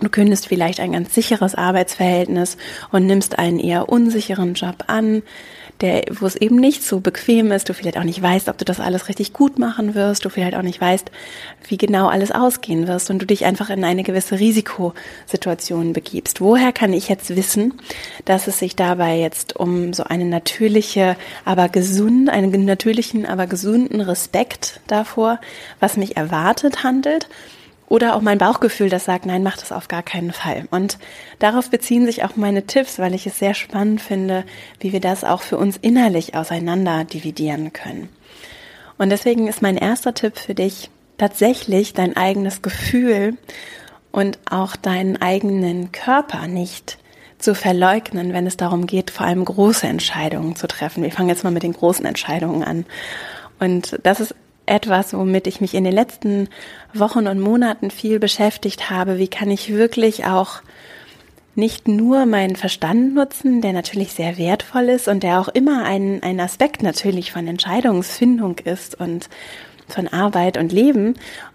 Du 0.00 0.09
kündigst 0.09 0.47
vielleicht 0.47 0.80
ein 0.80 0.92
ganz 0.92 1.14
sicheres 1.14 1.54
Arbeitsverhältnis 1.54 2.57
und 2.90 3.07
nimmst 3.07 3.38
einen 3.38 3.59
eher 3.59 3.88
unsicheren 3.88 4.54
Job 4.54 4.85
an 4.87 5.23
der, 5.80 6.04
wo 6.11 6.26
es 6.26 6.37
eben 6.37 6.57
nicht 6.57 6.83
so 6.85 7.00
bequem 7.00 7.52
ist, 7.52 7.69
du 7.69 7.75
vielleicht 7.75 7.99
auch 7.99 8.04
nicht 8.04 8.21
weißt, 8.21 8.49
ob 8.49 8.59
du 8.59 8.64
das 8.64 8.80
alles 8.80 9.09
richtig 9.09 9.33
gut 9.33 9.59
machen 9.59 9.95
wirst, 9.95 10.25
du 10.25 10.28
vielleicht 10.28 10.54
auch 10.54 10.62
nicht 10.62 10.80
weißt, 10.80 11.11
wie 11.69 11.76
genau 11.76 12.09
alles 12.09 12.30
ausgehen 12.33 12.87
wirst 12.87 13.11
und 13.11 13.21
du 13.21 13.26
dich 13.26 13.45
einfach 13.45 13.71
in 13.71 13.85
eine 13.85 14.02
gewisse 14.02 14.38
Risikosituation 14.38 15.92
begibst. 15.92 16.40
Woher 16.40 16.73
kann 16.73 16.92
ich 16.92 17.09
jetzt 17.09 17.35
wissen, 17.35 17.75
dass 18.25 18.47
es 18.47 18.59
sich 18.59 18.76
dabei 18.76 19.19
jetzt 19.19 19.57
um 19.57 19.92
so 19.92 20.04
eine 20.04 20.25
natürliche, 20.25 21.16
aber 21.45 21.69
gesund, 21.69 22.28
einen 22.28 22.64
natürlichen, 22.64 23.26
aber 23.26 23.47
gesunden 23.47 24.00
Respekt 24.00 24.80
davor, 24.87 25.40
was 25.78 25.97
mich 25.97 26.16
erwartet, 26.16 26.85
handelt? 26.85 27.28
Oder 27.90 28.14
auch 28.14 28.20
mein 28.20 28.38
Bauchgefühl, 28.38 28.88
das 28.88 29.04
sagt, 29.04 29.26
nein, 29.26 29.42
mach 29.42 29.56
das 29.56 29.73
auf 29.73 29.88
gar 29.88 30.04
keinen 30.04 30.32
Fall. 30.32 30.68
Und 30.70 30.97
darauf 31.40 31.70
beziehen 31.70 32.06
sich 32.06 32.23
auch 32.23 32.37
meine 32.37 32.64
Tipps, 32.64 33.00
weil 33.00 33.14
ich 33.14 33.26
es 33.26 33.40
sehr 33.40 33.52
spannend 33.52 34.00
finde, 34.00 34.44
wie 34.78 34.92
wir 34.92 35.00
das 35.00 35.25
auch 35.25 35.42
für 35.42 35.59
uns 35.59 35.76
innerlich 35.76 36.37
auseinander 36.37 37.02
dividieren 37.02 37.73
können. 37.73 38.09
Und 38.97 39.11
deswegen 39.11 39.49
ist 39.49 39.61
mein 39.61 39.76
erster 39.76 40.14
Tipp 40.14 40.38
für 40.38 40.54
dich, 40.54 40.88
tatsächlich 41.18 41.92
dein 41.92 42.16
eigenes 42.16 42.62
Gefühl 42.62 43.37
und 44.12 44.38
auch 44.49 44.76
deinen 44.76 45.20
eigenen 45.20 45.90
Körper 45.90 46.47
nicht 46.47 46.97
zu 47.38 47.56
verleugnen, 47.56 48.32
wenn 48.32 48.47
es 48.47 48.56
darum 48.56 48.87
geht, 48.87 49.11
vor 49.11 49.26
allem 49.26 49.44
große 49.44 49.88
Entscheidungen 49.88 50.54
zu 50.54 50.68
treffen. 50.68 51.02
Wir 51.02 51.11
fangen 51.11 51.28
jetzt 51.28 51.42
mal 51.42 51.50
mit 51.50 51.64
den 51.64 51.73
großen 51.73 52.06
Entscheidungen 52.06 52.62
an. 52.62 52.87
Und 53.59 53.99
das 54.04 54.20
ist 54.20 54.37
etwas, 54.71 55.12
womit 55.12 55.47
ich 55.47 55.61
mich 55.61 55.75
in 55.75 55.85
den 55.85 55.93
letzten 55.93 56.49
Wochen 56.95 57.27
und 57.27 57.41
Monaten 57.41 57.91
viel 57.91 58.19
beschäftigt 58.19 58.89
habe. 58.91 59.19
Wie 59.19 59.29
kann 59.29 59.50
ich 59.50 59.75
wirklich 59.75 60.25
auch 60.25 60.62
nicht 61.55 61.89
nur 61.89 62.27
meinen 62.27 62.57
Verstand 62.57 63.15
nutzen, 63.15 63.61
der 63.61 63.73
natürlich 63.73 64.12
sehr 64.12 64.39
wertvoll 64.39 64.89
ist 64.89 65.09
und 65.09 65.23
der 65.23 65.41
auch 65.41 65.49
immer 65.49 65.85
ein, 65.85 66.23
ein 66.23 66.41
Aspekt 66.41 66.83
natürlich 66.83 67.33
von 67.33 67.47
Entscheidungsfindung 67.47 68.59
ist 68.61 68.99
und 68.99 69.29
von 69.89 70.09
Arbeit 70.09 70.57
und 70.57 70.73
Leben, 70.73 71.15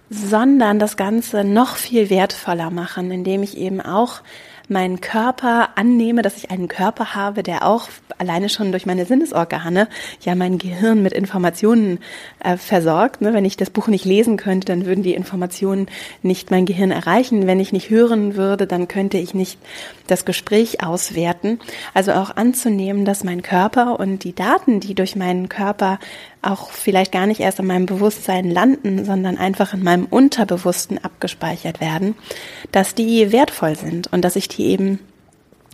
sondern 0.10 0.78
das 0.78 0.98
Ganze 0.98 1.44
noch 1.44 1.78
viel 1.78 2.10
wertvoller 2.10 2.70
machen, 2.70 3.10
indem 3.12 3.42
ich 3.42 3.58
eben 3.58 3.82
auch 3.82 4.22
meinen 4.70 5.02
Körper 5.02 5.70
annehme, 5.76 6.22
dass 6.22 6.38
ich 6.38 6.52
einen 6.52 6.68
Körper 6.68 7.16
habe, 7.16 7.44
der 7.44 7.66
auch 7.66 7.90
alleine 8.18 8.50
schon 8.50 8.72
durch 8.72 8.86
meine 8.86 9.06
Sinnesorgane 9.06 9.88
ja 10.22 10.36
mein 10.36 10.58
Gehirn 10.58 11.04
mit 11.04 11.14
Informationen 11.14 12.00
äh, 12.40 12.58
versorgt. 12.58 13.22
Ne? 13.22 13.34
Wenn 13.34 13.46
ich 13.46 13.58
das 13.58 13.70
Buch 13.70 13.88
nicht 13.88 14.06
lesen 14.06 14.38
könnte, 14.38 14.68
dann 14.68 14.86
würden 14.86 15.04
die 15.04 15.14
Informationen 15.14 15.88
nicht 16.22 16.52
mein 16.52 16.66
Gehirn 16.66 16.92
erreichen. 16.92 17.48
Wenn 17.48 17.60
ich 17.60 17.74
nicht 17.74 17.90
hören 17.90 18.36
würde, 18.36 18.68
dann 18.68 18.88
könnte 18.88 19.18
ich 19.18 19.34
nicht 19.34 19.60
das 20.08 20.26
Gespräch 20.26 20.84
auswerten. 20.84 21.60
Also 21.94 22.14
auch 22.14 22.36
anzunehmen, 22.36 23.06
dass 23.06 23.24
mein 23.24 23.42
Körper 23.42 24.00
und 24.00 24.24
die 24.24 24.36
Daten, 24.36 24.80
die 24.80 24.96
durch 24.96 25.16
meinen 25.16 25.50
Körper 25.50 26.00
auch 26.46 26.72
vielleicht 26.72 27.12
gar 27.12 27.26
nicht 27.26 27.40
erst 27.40 27.60
in 27.60 27.68
meinem 27.68 27.86
Bewusstsein 27.86 28.50
landen, 28.50 29.06
sondern 29.06 29.38
einfach 29.38 29.74
in 29.74 29.84
meinem 29.84 30.06
Unterbewussten 30.06 31.04
abgespeichert 31.04 31.82
werden, 31.82 32.16
dass 32.72 32.96
die 32.96 33.32
wertvoll 33.32 33.76
sind 33.76 34.12
und 34.12 34.22
dass 34.22 34.36
ich 34.36 34.48
die 34.48 34.66
eben 34.66 35.00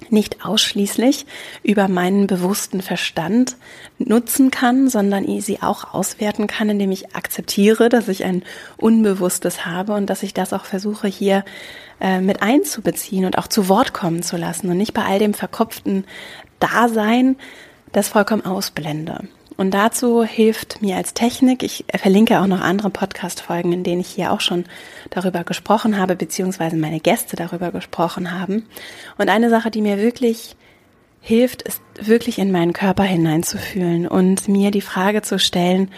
nicht 0.10 0.46
ausschließlich 0.46 1.26
über 1.64 1.88
meinen 1.88 2.28
bewussten 2.28 2.82
Verstand 2.82 3.56
nutzen 3.98 4.52
kann, 4.52 4.90
sondern 4.90 5.26
sie 5.42 5.62
auch 5.62 5.94
auswerten 5.94 6.48
kann, 6.48 6.70
indem 6.70 6.92
ich 6.92 7.16
akzeptiere, 7.16 7.90
dass 7.90 8.08
ich 8.08 8.24
ein 8.24 8.44
Unbewusstes 8.78 9.66
habe 9.66 9.94
und 9.94 10.10
dass 10.10 10.24
ich 10.24 10.34
das 10.34 10.54
auch 10.54 10.66
versuche 10.66 11.08
hier 11.08 11.46
äh, 12.00 12.20
mit 12.20 12.42
einzubeziehen 12.42 13.26
und 13.26 13.38
auch 13.38 13.48
zu 13.48 13.70
Wort 13.70 13.94
kommen 13.94 14.24
zu 14.24 14.38
lassen 14.38 14.70
und 14.70 14.78
nicht 14.78 14.94
bei 14.94 15.04
all 15.04 15.20
dem 15.20 15.34
verkopften 15.34 16.06
Dasein 16.60 17.38
das 17.92 18.10
vollkommen 18.10 18.46
ausblende. 18.46 19.28
Und 19.58 19.74
dazu 19.74 20.24
hilft 20.24 20.82
mir 20.82 20.96
als 20.96 21.14
Technik, 21.14 21.62
ich 21.62 21.86
verlinke 21.96 22.40
auch 22.40 22.48
noch 22.48 22.62
andere 22.62 22.90
Podcast-Folgen, 22.90 23.74
in 23.74 23.84
denen 23.84 24.02
ich 24.02 24.08
hier 24.08 24.32
auch 24.32 24.42
schon 24.42 24.66
darüber 25.10 25.44
gesprochen 25.44 25.98
habe, 25.98 26.16
beziehungsweise 26.16 26.78
meine 26.78 27.00
Gäste 27.00 27.36
darüber 27.36 27.72
gesprochen 27.72 28.32
haben. 28.32 28.66
Und 29.18 29.30
eine 29.30 29.50
Sache, 29.50 29.70
die 29.70 29.82
mir 29.82 29.98
wirklich 29.98 30.56
hilft, 31.22 31.62
ist 31.62 31.82
wirklich 32.02 32.40
in 32.40 32.52
meinen 32.52 32.74
Körper 32.74 33.04
hineinzufühlen 33.04 34.08
und 34.08 34.48
mir 34.48 34.72
die 34.72 34.82
Frage 34.82 35.22
zu 35.22 35.38
stellen, 35.38 35.92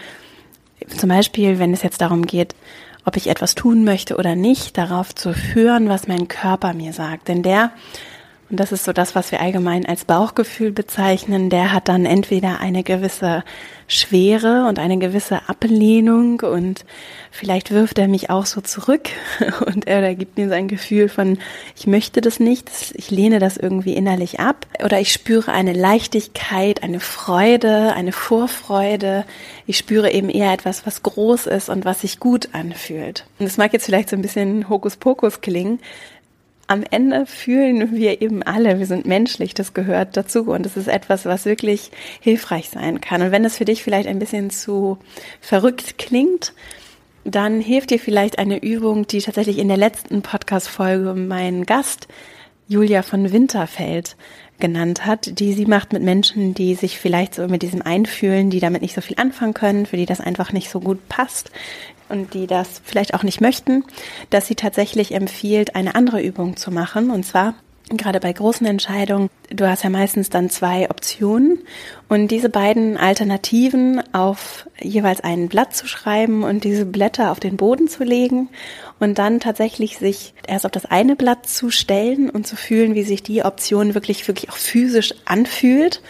zum 0.98 1.08
Beispiel, 1.08 1.58
wenn 1.58 1.72
es 1.72 1.82
jetzt 1.82 2.00
darum 2.00 2.26
geht, 2.26 2.54
ob 3.04 3.16
ich 3.16 3.28
etwas 3.28 3.54
tun 3.54 3.84
möchte 3.84 4.16
oder 4.16 4.34
nicht, 4.34 4.76
darauf 4.76 5.14
zu 5.14 5.34
hören, 5.34 5.88
was 5.88 6.08
mein 6.08 6.28
Körper 6.28 6.74
mir 6.74 6.92
sagt. 6.92 7.28
Denn 7.28 7.42
der 7.42 7.70
und 8.50 8.60
das 8.60 8.72
ist 8.72 8.84
so 8.84 8.92
das, 8.92 9.14
was 9.14 9.32
wir 9.32 9.40
allgemein 9.40 9.86
als 9.86 10.04
Bauchgefühl 10.04 10.70
bezeichnen, 10.70 11.50
der 11.50 11.72
hat 11.72 11.88
dann 11.88 12.04
entweder 12.04 12.60
eine 12.60 12.82
gewisse 12.82 13.42
Schwere 13.86 14.66
und 14.68 14.78
eine 14.78 14.98
gewisse 14.98 15.48
Ablehnung 15.48 16.40
und 16.40 16.84
vielleicht 17.30 17.70
wirft 17.70 17.98
er 17.98 18.08
mich 18.08 18.30
auch 18.30 18.46
so 18.46 18.60
zurück 18.60 19.08
und 19.66 19.86
er 19.86 20.14
gibt 20.14 20.38
mir 20.38 20.48
so 20.48 20.54
ein 20.54 20.68
Gefühl 20.68 21.08
von, 21.08 21.38
ich 21.76 21.86
möchte 21.86 22.20
das 22.20 22.40
nicht, 22.40 22.70
ich 22.94 23.10
lehne 23.10 23.38
das 23.38 23.56
irgendwie 23.56 23.94
innerlich 23.94 24.40
ab 24.40 24.66
oder 24.82 25.00
ich 25.00 25.12
spüre 25.12 25.52
eine 25.52 25.72
Leichtigkeit, 25.72 26.82
eine 26.82 27.00
Freude, 27.00 27.92
eine 27.94 28.12
Vorfreude. 28.12 29.24
Ich 29.66 29.78
spüre 29.78 30.10
eben 30.10 30.28
eher 30.28 30.52
etwas, 30.52 30.86
was 30.86 31.02
groß 31.02 31.46
ist 31.46 31.68
und 31.68 31.84
was 31.84 32.02
sich 32.02 32.20
gut 32.20 32.50
anfühlt. 32.52 33.26
Und 33.38 33.46
das 33.46 33.56
mag 33.56 33.72
jetzt 33.72 33.86
vielleicht 33.86 34.10
so 34.10 34.16
ein 34.16 34.22
bisschen 34.22 34.68
Hokuspokus 34.68 35.40
klingen, 35.40 35.78
am 36.66 36.82
Ende 36.90 37.26
fühlen 37.26 37.94
wir 37.94 38.22
eben 38.22 38.42
alle, 38.42 38.78
wir 38.78 38.86
sind 38.86 39.06
menschlich, 39.06 39.54
das 39.54 39.74
gehört 39.74 40.16
dazu 40.16 40.50
und 40.50 40.64
es 40.64 40.76
ist 40.76 40.88
etwas, 40.88 41.26
was 41.26 41.44
wirklich 41.44 41.90
hilfreich 42.20 42.70
sein 42.70 43.00
kann. 43.00 43.22
Und 43.22 43.32
wenn 43.32 43.44
es 43.44 43.58
für 43.58 43.64
dich 43.64 43.82
vielleicht 43.82 44.08
ein 44.08 44.18
bisschen 44.18 44.50
zu 44.50 44.98
verrückt 45.40 45.98
klingt, 45.98 46.54
dann 47.24 47.60
hilft 47.60 47.90
dir 47.90 47.98
vielleicht 47.98 48.38
eine 48.38 48.62
Übung, 48.62 49.06
die 49.06 49.20
tatsächlich 49.20 49.58
in 49.58 49.68
der 49.68 49.76
letzten 49.76 50.22
Podcast-Folge 50.22 51.14
mein 51.14 51.64
Gast 51.64 52.08
Julia 52.66 53.02
von 53.02 53.30
Winterfeld 53.32 54.16
genannt 54.58 55.04
hat, 55.04 55.38
die 55.38 55.52
sie 55.52 55.66
macht 55.66 55.92
mit 55.92 56.02
Menschen, 56.02 56.54
die 56.54 56.74
sich 56.74 56.98
vielleicht 56.98 57.34
so 57.34 57.46
mit 57.48 57.62
diesem 57.62 57.82
einfühlen, 57.82 58.50
die 58.50 58.60
damit 58.60 58.82
nicht 58.82 58.94
so 58.94 59.00
viel 59.00 59.18
anfangen 59.18 59.52
können, 59.52 59.84
für 59.84 59.96
die 59.96 60.06
das 60.06 60.20
einfach 60.20 60.52
nicht 60.52 60.70
so 60.70 60.80
gut 60.80 61.08
passt, 61.08 61.50
und 62.08 62.34
die 62.34 62.46
das 62.46 62.80
vielleicht 62.84 63.14
auch 63.14 63.22
nicht 63.22 63.40
möchten, 63.40 63.84
dass 64.30 64.46
sie 64.46 64.54
tatsächlich 64.54 65.12
empfiehlt, 65.12 65.76
eine 65.76 65.94
andere 65.94 66.22
Übung 66.22 66.56
zu 66.56 66.70
machen. 66.70 67.10
Und 67.10 67.24
zwar 67.24 67.54
gerade 67.90 68.20
bei 68.20 68.32
großen 68.32 68.66
Entscheidungen, 68.66 69.28
du 69.50 69.68
hast 69.68 69.84
ja 69.84 69.90
meistens 69.90 70.30
dann 70.30 70.48
zwei 70.48 70.88
Optionen 70.88 71.58
und 72.08 72.28
diese 72.28 72.48
beiden 72.48 72.96
Alternativen 72.96 74.02
auf 74.14 74.66
jeweils 74.80 75.20
ein 75.20 75.48
Blatt 75.48 75.74
zu 75.74 75.86
schreiben 75.86 76.44
und 76.44 76.64
diese 76.64 76.86
Blätter 76.86 77.30
auf 77.30 77.40
den 77.40 77.56
Boden 77.56 77.88
zu 77.88 78.04
legen 78.04 78.48
und 79.00 79.18
dann 79.18 79.40
tatsächlich 79.40 79.98
sich 79.98 80.34
erst 80.46 80.64
auf 80.64 80.72
das 80.72 80.86
eine 80.86 81.14
Blatt 81.14 81.46
zu 81.46 81.70
stellen 81.70 82.30
und 82.30 82.46
zu 82.46 82.56
fühlen, 82.56 82.94
wie 82.94 83.02
sich 83.02 83.22
die 83.22 83.44
Option 83.44 83.94
wirklich, 83.94 84.26
wirklich 84.28 84.50
auch 84.50 84.56
physisch 84.56 85.14
anfühlt 85.26 86.00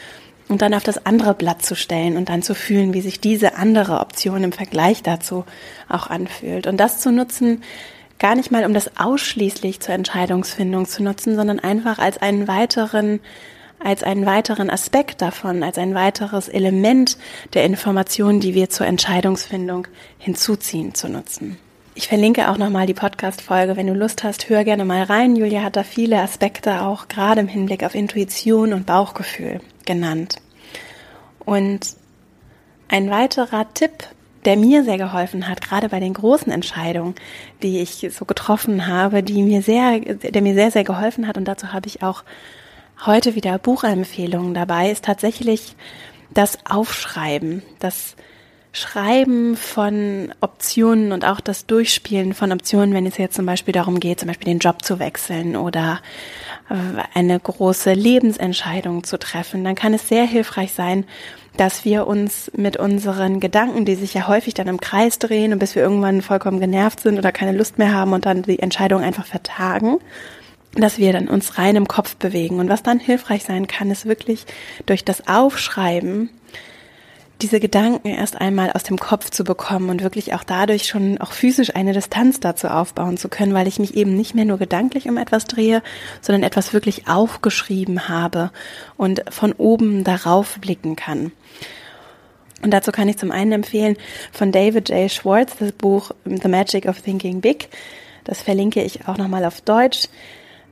und 0.48 0.62
dann 0.62 0.74
auf 0.74 0.82
das 0.82 1.06
andere 1.06 1.34
Blatt 1.34 1.64
zu 1.64 1.74
stellen 1.74 2.16
und 2.16 2.28
dann 2.28 2.42
zu 2.42 2.54
fühlen, 2.54 2.92
wie 2.94 3.00
sich 3.00 3.20
diese 3.20 3.56
andere 3.56 4.00
Option 4.00 4.44
im 4.44 4.52
Vergleich 4.52 5.02
dazu 5.02 5.44
auch 5.88 6.08
anfühlt. 6.08 6.66
Und 6.66 6.78
das 6.78 7.00
zu 7.00 7.10
nutzen, 7.10 7.62
gar 8.18 8.34
nicht 8.34 8.50
mal 8.50 8.64
um 8.64 8.74
das 8.74 8.96
ausschließlich 8.98 9.80
zur 9.80 9.94
Entscheidungsfindung 9.94 10.86
zu 10.86 11.02
nutzen, 11.02 11.36
sondern 11.36 11.60
einfach 11.60 11.98
als 11.98 12.18
einen 12.18 12.48
weiteren 12.48 13.20
als 13.80 14.02
einen 14.02 14.24
weiteren 14.24 14.70
Aspekt 14.70 15.20
davon, 15.20 15.62
als 15.62 15.76
ein 15.76 15.94
weiteres 15.94 16.48
Element 16.48 17.18
der 17.52 17.64
Informationen, 17.64 18.40
die 18.40 18.54
wir 18.54 18.70
zur 18.70 18.86
Entscheidungsfindung 18.86 19.88
hinzuziehen, 20.16 20.94
zu 20.94 21.08
nutzen. 21.08 21.58
Ich 21.96 22.08
verlinke 22.08 22.50
auch 22.50 22.58
nochmal 22.58 22.86
die 22.86 22.94
Podcast-Folge. 22.94 23.76
Wenn 23.76 23.86
du 23.86 23.94
Lust 23.94 24.24
hast, 24.24 24.48
hör 24.48 24.64
gerne 24.64 24.84
mal 24.84 25.04
rein. 25.04 25.36
Julia 25.36 25.62
hat 25.62 25.76
da 25.76 25.84
viele 25.84 26.20
Aspekte 26.20 26.82
auch 26.82 27.06
gerade 27.06 27.40
im 27.40 27.46
Hinblick 27.46 27.84
auf 27.84 27.94
Intuition 27.94 28.72
und 28.72 28.84
Bauchgefühl 28.84 29.60
genannt. 29.86 30.42
Und 31.44 31.94
ein 32.88 33.10
weiterer 33.10 33.72
Tipp, 33.74 33.92
der 34.44 34.56
mir 34.56 34.82
sehr 34.82 34.98
geholfen 34.98 35.46
hat, 35.48 35.60
gerade 35.60 35.88
bei 35.88 36.00
den 36.00 36.14
großen 36.14 36.50
Entscheidungen, 36.50 37.14
die 37.62 37.78
ich 37.78 38.08
so 38.10 38.24
getroffen 38.24 38.88
habe, 38.88 39.22
die 39.22 39.44
mir 39.44 39.62
sehr, 39.62 40.00
der 40.00 40.42
mir 40.42 40.54
sehr, 40.54 40.72
sehr 40.72 40.84
geholfen 40.84 41.28
hat, 41.28 41.38
und 41.38 41.44
dazu 41.44 41.72
habe 41.72 41.86
ich 41.86 42.02
auch 42.02 42.24
heute 43.06 43.36
wieder 43.36 43.56
Buchempfehlungen 43.58 44.52
dabei, 44.52 44.90
ist 44.90 45.04
tatsächlich 45.04 45.76
das 46.30 46.58
Aufschreiben, 46.66 47.62
das 47.78 48.16
Schreiben 48.76 49.56
von 49.56 50.34
Optionen 50.40 51.12
und 51.12 51.24
auch 51.24 51.38
das 51.38 51.64
Durchspielen 51.64 52.34
von 52.34 52.50
Optionen, 52.50 52.92
wenn 52.92 53.06
es 53.06 53.18
jetzt 53.18 53.36
zum 53.36 53.46
Beispiel 53.46 53.72
darum 53.72 54.00
geht, 54.00 54.18
zum 54.18 54.26
Beispiel 54.26 54.46
den 54.46 54.58
Job 54.58 54.84
zu 54.84 54.98
wechseln 54.98 55.54
oder 55.54 56.00
äh, 56.68 56.74
eine 57.14 57.38
große 57.38 57.92
Lebensentscheidung 57.92 59.04
zu 59.04 59.16
treffen, 59.16 59.62
dann 59.62 59.76
kann 59.76 59.94
es 59.94 60.08
sehr 60.08 60.24
hilfreich 60.24 60.72
sein, 60.72 61.04
dass 61.56 61.84
wir 61.84 62.08
uns 62.08 62.50
mit 62.56 62.76
unseren 62.76 63.38
Gedanken, 63.38 63.84
die 63.84 63.94
sich 63.94 64.12
ja 64.12 64.26
häufig 64.26 64.54
dann 64.54 64.66
im 64.66 64.80
Kreis 64.80 65.20
drehen 65.20 65.52
und 65.52 65.60
bis 65.60 65.76
wir 65.76 65.82
irgendwann 65.82 66.20
vollkommen 66.20 66.58
genervt 66.58 66.98
sind 66.98 67.16
oder 67.16 67.30
keine 67.30 67.56
Lust 67.56 67.78
mehr 67.78 67.94
haben 67.94 68.12
und 68.12 68.26
dann 68.26 68.42
die 68.42 68.58
Entscheidung 68.58 69.02
einfach 69.02 69.26
vertagen, 69.26 69.98
dass 70.72 70.98
wir 70.98 71.12
dann 71.12 71.28
uns 71.28 71.58
rein 71.58 71.76
im 71.76 71.86
Kopf 71.86 72.16
bewegen. 72.16 72.58
Und 72.58 72.68
was 72.68 72.82
dann 72.82 72.98
hilfreich 72.98 73.44
sein 73.44 73.68
kann, 73.68 73.92
ist 73.92 74.04
wirklich 74.04 74.46
durch 74.84 75.04
das 75.04 75.28
Aufschreiben 75.28 76.30
diese 77.42 77.58
Gedanken 77.60 78.08
erst 78.08 78.40
einmal 78.40 78.70
aus 78.70 78.84
dem 78.84 78.98
Kopf 78.98 79.30
zu 79.30 79.44
bekommen 79.44 79.90
und 79.90 80.02
wirklich 80.02 80.34
auch 80.34 80.44
dadurch 80.44 80.86
schon 80.86 81.18
auch 81.20 81.32
physisch 81.32 81.74
eine 81.74 81.92
Distanz 81.92 82.40
dazu 82.40 82.68
aufbauen 82.68 83.16
zu 83.16 83.28
können, 83.28 83.54
weil 83.54 83.66
ich 83.66 83.78
mich 83.78 83.96
eben 83.96 84.16
nicht 84.16 84.34
mehr 84.34 84.44
nur 84.44 84.58
gedanklich 84.58 85.08
um 85.08 85.16
etwas 85.16 85.44
drehe, 85.44 85.82
sondern 86.20 86.42
etwas 86.44 86.72
wirklich 86.72 87.08
aufgeschrieben 87.08 88.08
habe 88.08 88.50
und 88.96 89.24
von 89.30 89.52
oben 89.52 90.04
darauf 90.04 90.58
blicken 90.60 90.96
kann. 90.96 91.32
Und 92.62 92.70
dazu 92.70 92.92
kann 92.92 93.08
ich 93.08 93.18
zum 93.18 93.30
einen 93.30 93.52
empfehlen 93.52 93.96
von 94.32 94.52
David 94.52 94.88
J. 94.88 95.10
Schwartz 95.10 95.56
das 95.58 95.72
Buch 95.72 96.12
The 96.24 96.48
Magic 96.48 96.86
of 96.86 97.02
Thinking 97.02 97.40
Big. 97.40 97.68
Das 98.22 98.40
verlinke 98.40 98.82
ich 98.82 99.06
auch 99.06 99.18
nochmal 99.18 99.44
auf 99.44 99.60
Deutsch 99.60 100.08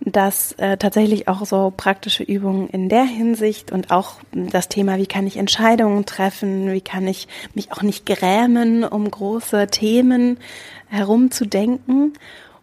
dass 0.04 0.52
äh, 0.52 0.76
tatsächlich 0.76 1.28
auch 1.28 1.44
so 1.46 1.72
praktische 1.76 2.22
Übungen 2.22 2.68
in 2.68 2.88
der 2.88 3.04
Hinsicht 3.04 3.70
und 3.72 3.90
auch 3.90 4.16
das 4.32 4.68
Thema, 4.68 4.98
wie 4.98 5.06
kann 5.06 5.26
ich 5.26 5.36
Entscheidungen 5.36 6.06
treffen, 6.06 6.72
wie 6.72 6.80
kann 6.80 7.06
ich 7.06 7.28
mich 7.54 7.72
auch 7.72 7.82
nicht 7.82 8.06
grämen, 8.06 8.84
um 8.84 9.10
große 9.10 9.68
Themen 9.68 10.38
herumzudenken 10.88 12.14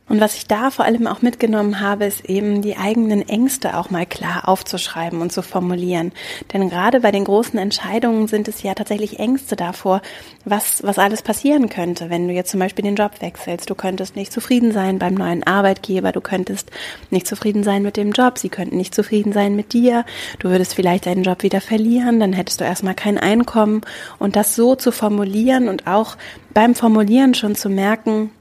und 0.10 0.20
was 0.20 0.36
ich 0.36 0.48
da 0.48 0.72
vor 0.72 0.86
allem 0.86 1.06
auch 1.06 1.22
mitgenommen 1.22 1.80
habe, 1.80 2.06
ist 2.06 2.26
eben 2.26 2.64
die 2.64 2.78
eigenen 2.78 3.28
Ängste 3.30 3.78
auch 3.78 3.92
mal 3.92 4.08
klar 4.08 4.50
aufzuschreiben 4.50 5.22
und 5.22 5.32
zu 5.32 5.44
formulieren. 5.44 6.12
Denn 6.52 6.70
gerade 6.70 7.02
bei 7.02 7.12
den 7.12 7.26
großen 7.26 7.60
Entscheidungen 7.60 8.28
sind 8.28 8.48
es 8.48 8.64
ja 8.64 8.74
tatsächlich 8.74 9.20
Ängste 9.20 9.56
davor, 9.56 10.02
was, 10.46 10.82
was 10.84 10.98
alles 10.98 11.22
passieren 11.22 11.70
könnte, 11.70 12.10
wenn 12.10 12.28
du 12.28 12.34
jetzt 12.34 12.50
zum 12.50 12.60
Beispiel 12.60 12.84
den 12.84 12.96
Job 12.96 13.22
wechselst. 13.22 13.70
Du 13.70 13.76
könntest 13.76 14.16
nicht 14.16 14.34
zufrieden 14.34 14.72
sein 14.72 14.98
beim 14.98 15.14
neuen 15.14 15.46
Arbeitgeber, 15.46 16.12
du 16.12 16.22
könntest 16.22 16.72
nicht 17.12 17.28
zufrieden 17.28 17.64
sein 17.64 17.84
mit 17.84 17.96
dem 17.96 18.12
Job, 18.12 18.40
sie 18.40 18.50
könnten 18.50 18.78
nicht 18.78 18.96
zufrieden 18.96 19.32
sein 19.32 19.56
mit 19.56 19.74
dir, 19.74 20.06
du 20.40 20.50
würdest 20.50 20.74
vielleicht 20.74 21.06
deinen 21.06 21.24
Job 21.24 21.44
wieder 21.44 21.62
verlieren, 21.62 22.20
dann 22.20 22.34
hättest 22.34 22.62
du 22.62 22.66
erstmal 22.66 22.96
kein 22.96 23.20
Einkommen. 23.20 23.82
Und 24.18 24.36
das 24.36 24.56
so 24.56 24.74
zu 24.76 24.92
formulieren 24.92 25.70
und 25.70 25.86
auch 25.86 26.18
beim 26.52 26.74
Formulieren 26.74 27.36
schon 27.36 27.54
zu 27.54 27.70
merken, 27.70 28.32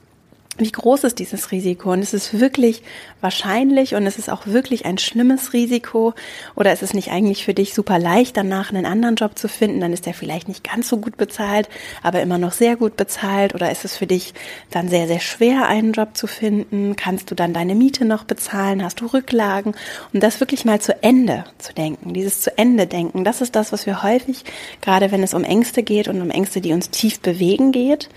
wie 0.58 0.70
groß 0.70 1.04
ist 1.04 1.18
dieses 1.18 1.52
Risiko? 1.52 1.92
Und 1.92 2.02
ist 2.02 2.14
es 2.14 2.38
wirklich 2.38 2.82
wahrscheinlich 3.20 3.94
und 3.94 4.06
ist 4.06 4.18
es 4.18 4.28
auch 4.28 4.46
wirklich 4.46 4.86
ein 4.86 4.98
schlimmes 4.98 5.52
Risiko? 5.52 6.14
Oder 6.54 6.72
ist 6.72 6.82
es 6.82 6.94
nicht 6.94 7.10
eigentlich 7.10 7.44
für 7.44 7.54
dich 7.54 7.74
super 7.74 7.98
leicht, 7.98 8.36
danach 8.36 8.70
einen 8.70 8.86
anderen 8.86 9.16
Job 9.16 9.38
zu 9.38 9.48
finden? 9.48 9.80
Dann 9.80 9.92
ist 9.92 10.06
der 10.06 10.14
vielleicht 10.14 10.48
nicht 10.48 10.64
ganz 10.64 10.88
so 10.88 10.98
gut 10.98 11.16
bezahlt, 11.16 11.68
aber 12.02 12.20
immer 12.20 12.38
noch 12.38 12.52
sehr 12.52 12.76
gut 12.76 12.96
bezahlt. 12.96 13.54
Oder 13.54 13.70
ist 13.70 13.84
es 13.84 13.96
für 13.96 14.06
dich 14.06 14.34
dann 14.70 14.88
sehr, 14.88 15.06
sehr 15.06 15.20
schwer, 15.20 15.66
einen 15.66 15.92
Job 15.92 16.16
zu 16.16 16.26
finden? 16.26 16.96
Kannst 16.96 17.30
du 17.30 17.34
dann 17.34 17.52
deine 17.52 17.74
Miete 17.74 18.04
noch 18.04 18.24
bezahlen? 18.24 18.82
Hast 18.82 19.00
du 19.00 19.06
Rücklagen? 19.06 19.74
Und 20.12 20.22
das 20.22 20.40
wirklich 20.40 20.64
mal 20.64 20.80
zu 20.80 21.02
Ende 21.02 21.44
zu 21.58 21.72
denken, 21.72 22.14
dieses 22.14 22.40
zu 22.40 22.56
Ende 22.58 22.86
denken, 22.86 23.24
das 23.24 23.40
ist 23.40 23.54
das, 23.56 23.72
was 23.72 23.86
wir 23.86 24.02
häufig, 24.02 24.44
gerade 24.80 25.12
wenn 25.12 25.22
es 25.22 25.34
um 25.34 25.44
Ängste 25.44 25.82
geht 25.82 26.08
und 26.08 26.20
um 26.20 26.30
Ängste, 26.30 26.60
die 26.60 26.72
uns 26.72 26.90
tief 26.90 27.20
bewegen 27.20 27.72
geht, 27.72 28.08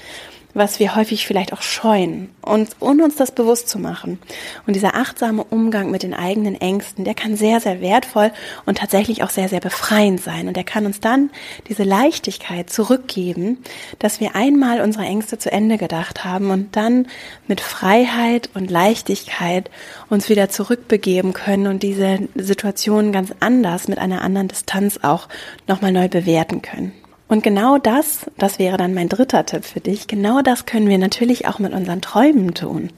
was 0.54 0.80
wir 0.80 0.96
häufig 0.96 1.26
vielleicht 1.26 1.54
auch 1.54 1.62
scheuen 1.62 2.30
und 2.42 2.70
um 2.80 3.00
uns 3.02 3.16
das 3.16 3.32
bewusst 3.32 3.70
zu 3.70 3.80
machen. 3.80 4.20
Und 4.68 4.76
dieser 4.76 4.96
achtsame 4.96 5.44
Umgang 5.44 5.92
mit 5.92 6.04
den 6.04 6.14
eigenen 6.14 6.60
Ängsten, 6.60 7.06
der 7.06 7.14
kann 7.14 7.36
sehr, 7.36 7.60
sehr 7.60 7.82
wertvoll 7.82 8.32
und 8.66 8.78
tatsächlich 8.78 9.24
auch 9.24 9.30
sehr, 9.30 9.50
sehr 9.50 9.60
befreiend 9.60 10.22
sein. 10.22 10.48
Und 10.48 10.58
der 10.58 10.64
kann 10.64 10.86
uns 10.86 11.00
dann 11.00 11.30
diese 11.68 11.84
Leichtigkeit 11.84 12.70
zurückgeben, 12.70 13.60
dass 14.00 14.20
wir 14.20 14.36
einmal 14.36 14.82
unsere 14.82 15.06
Ängste 15.06 15.38
zu 15.38 15.52
Ende 15.52 15.78
gedacht 15.78 16.24
haben 16.24 16.52
und 16.52 16.76
dann 16.76 17.08
mit 17.48 17.62
Freiheit 17.62 18.50
und 18.54 18.72
Leichtigkeit 18.72 19.70
uns 20.10 20.30
wieder 20.30 20.50
zurückbegeben 20.50 21.34
können 21.34 21.68
und 21.68 21.84
diese 21.84 22.28
Situation 22.36 23.12
ganz 23.12 23.34
anders 23.40 23.88
mit 23.88 24.00
einer 24.00 24.22
anderen 24.22 24.48
Distanz 24.48 25.00
auch 25.02 25.28
nochmal 25.68 25.92
neu 25.92 26.08
bewerten 26.08 26.62
können. 26.62 26.94
Und 27.32 27.44
genau 27.44 27.78
das, 27.78 28.30
das 28.38 28.60
wäre 28.60 28.76
dann 28.76 28.94
mein 28.94 29.08
dritter 29.08 29.46
Tipp 29.46 29.64
für 29.64 29.80
dich, 29.80 30.08
genau 30.08 30.42
das 30.42 30.66
können 30.66 30.90
wir 30.90 30.98
natürlich 30.98 31.48
auch 31.48 31.60
mit 31.60 31.72
unseren 31.72 32.02
Träumen 32.02 32.54
tun. 32.54 32.90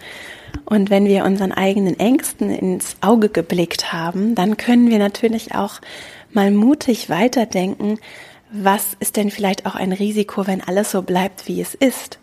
Und 0.66 0.90
wenn 0.90 1.06
wir 1.06 1.24
unseren 1.24 1.51
eigenen 1.51 2.00
Ängsten 2.00 2.50
ins 2.50 2.96
Auge 3.01 3.29
geblickt 3.29 3.94
haben, 3.94 4.34
dann 4.34 4.57
können 4.57 4.90
wir 4.90 4.98
natürlich 4.98 5.53
auch 5.53 5.81
mal 6.31 6.50
mutig 6.50 7.12
weiterdenken, 7.12 8.00
was 8.51 8.98
ist 9.00 9.18
denn 9.18 9.29
vielleicht 9.29 9.68
auch 9.68 9.75
ein 9.75 9.92
Risiko, 9.92 10.48
wenn 10.48 10.62
alles 10.62 10.90
so 10.90 11.03
bleibt, 11.03 11.48
wie 11.48 11.62
es 11.62 11.75
ist? 11.75 12.18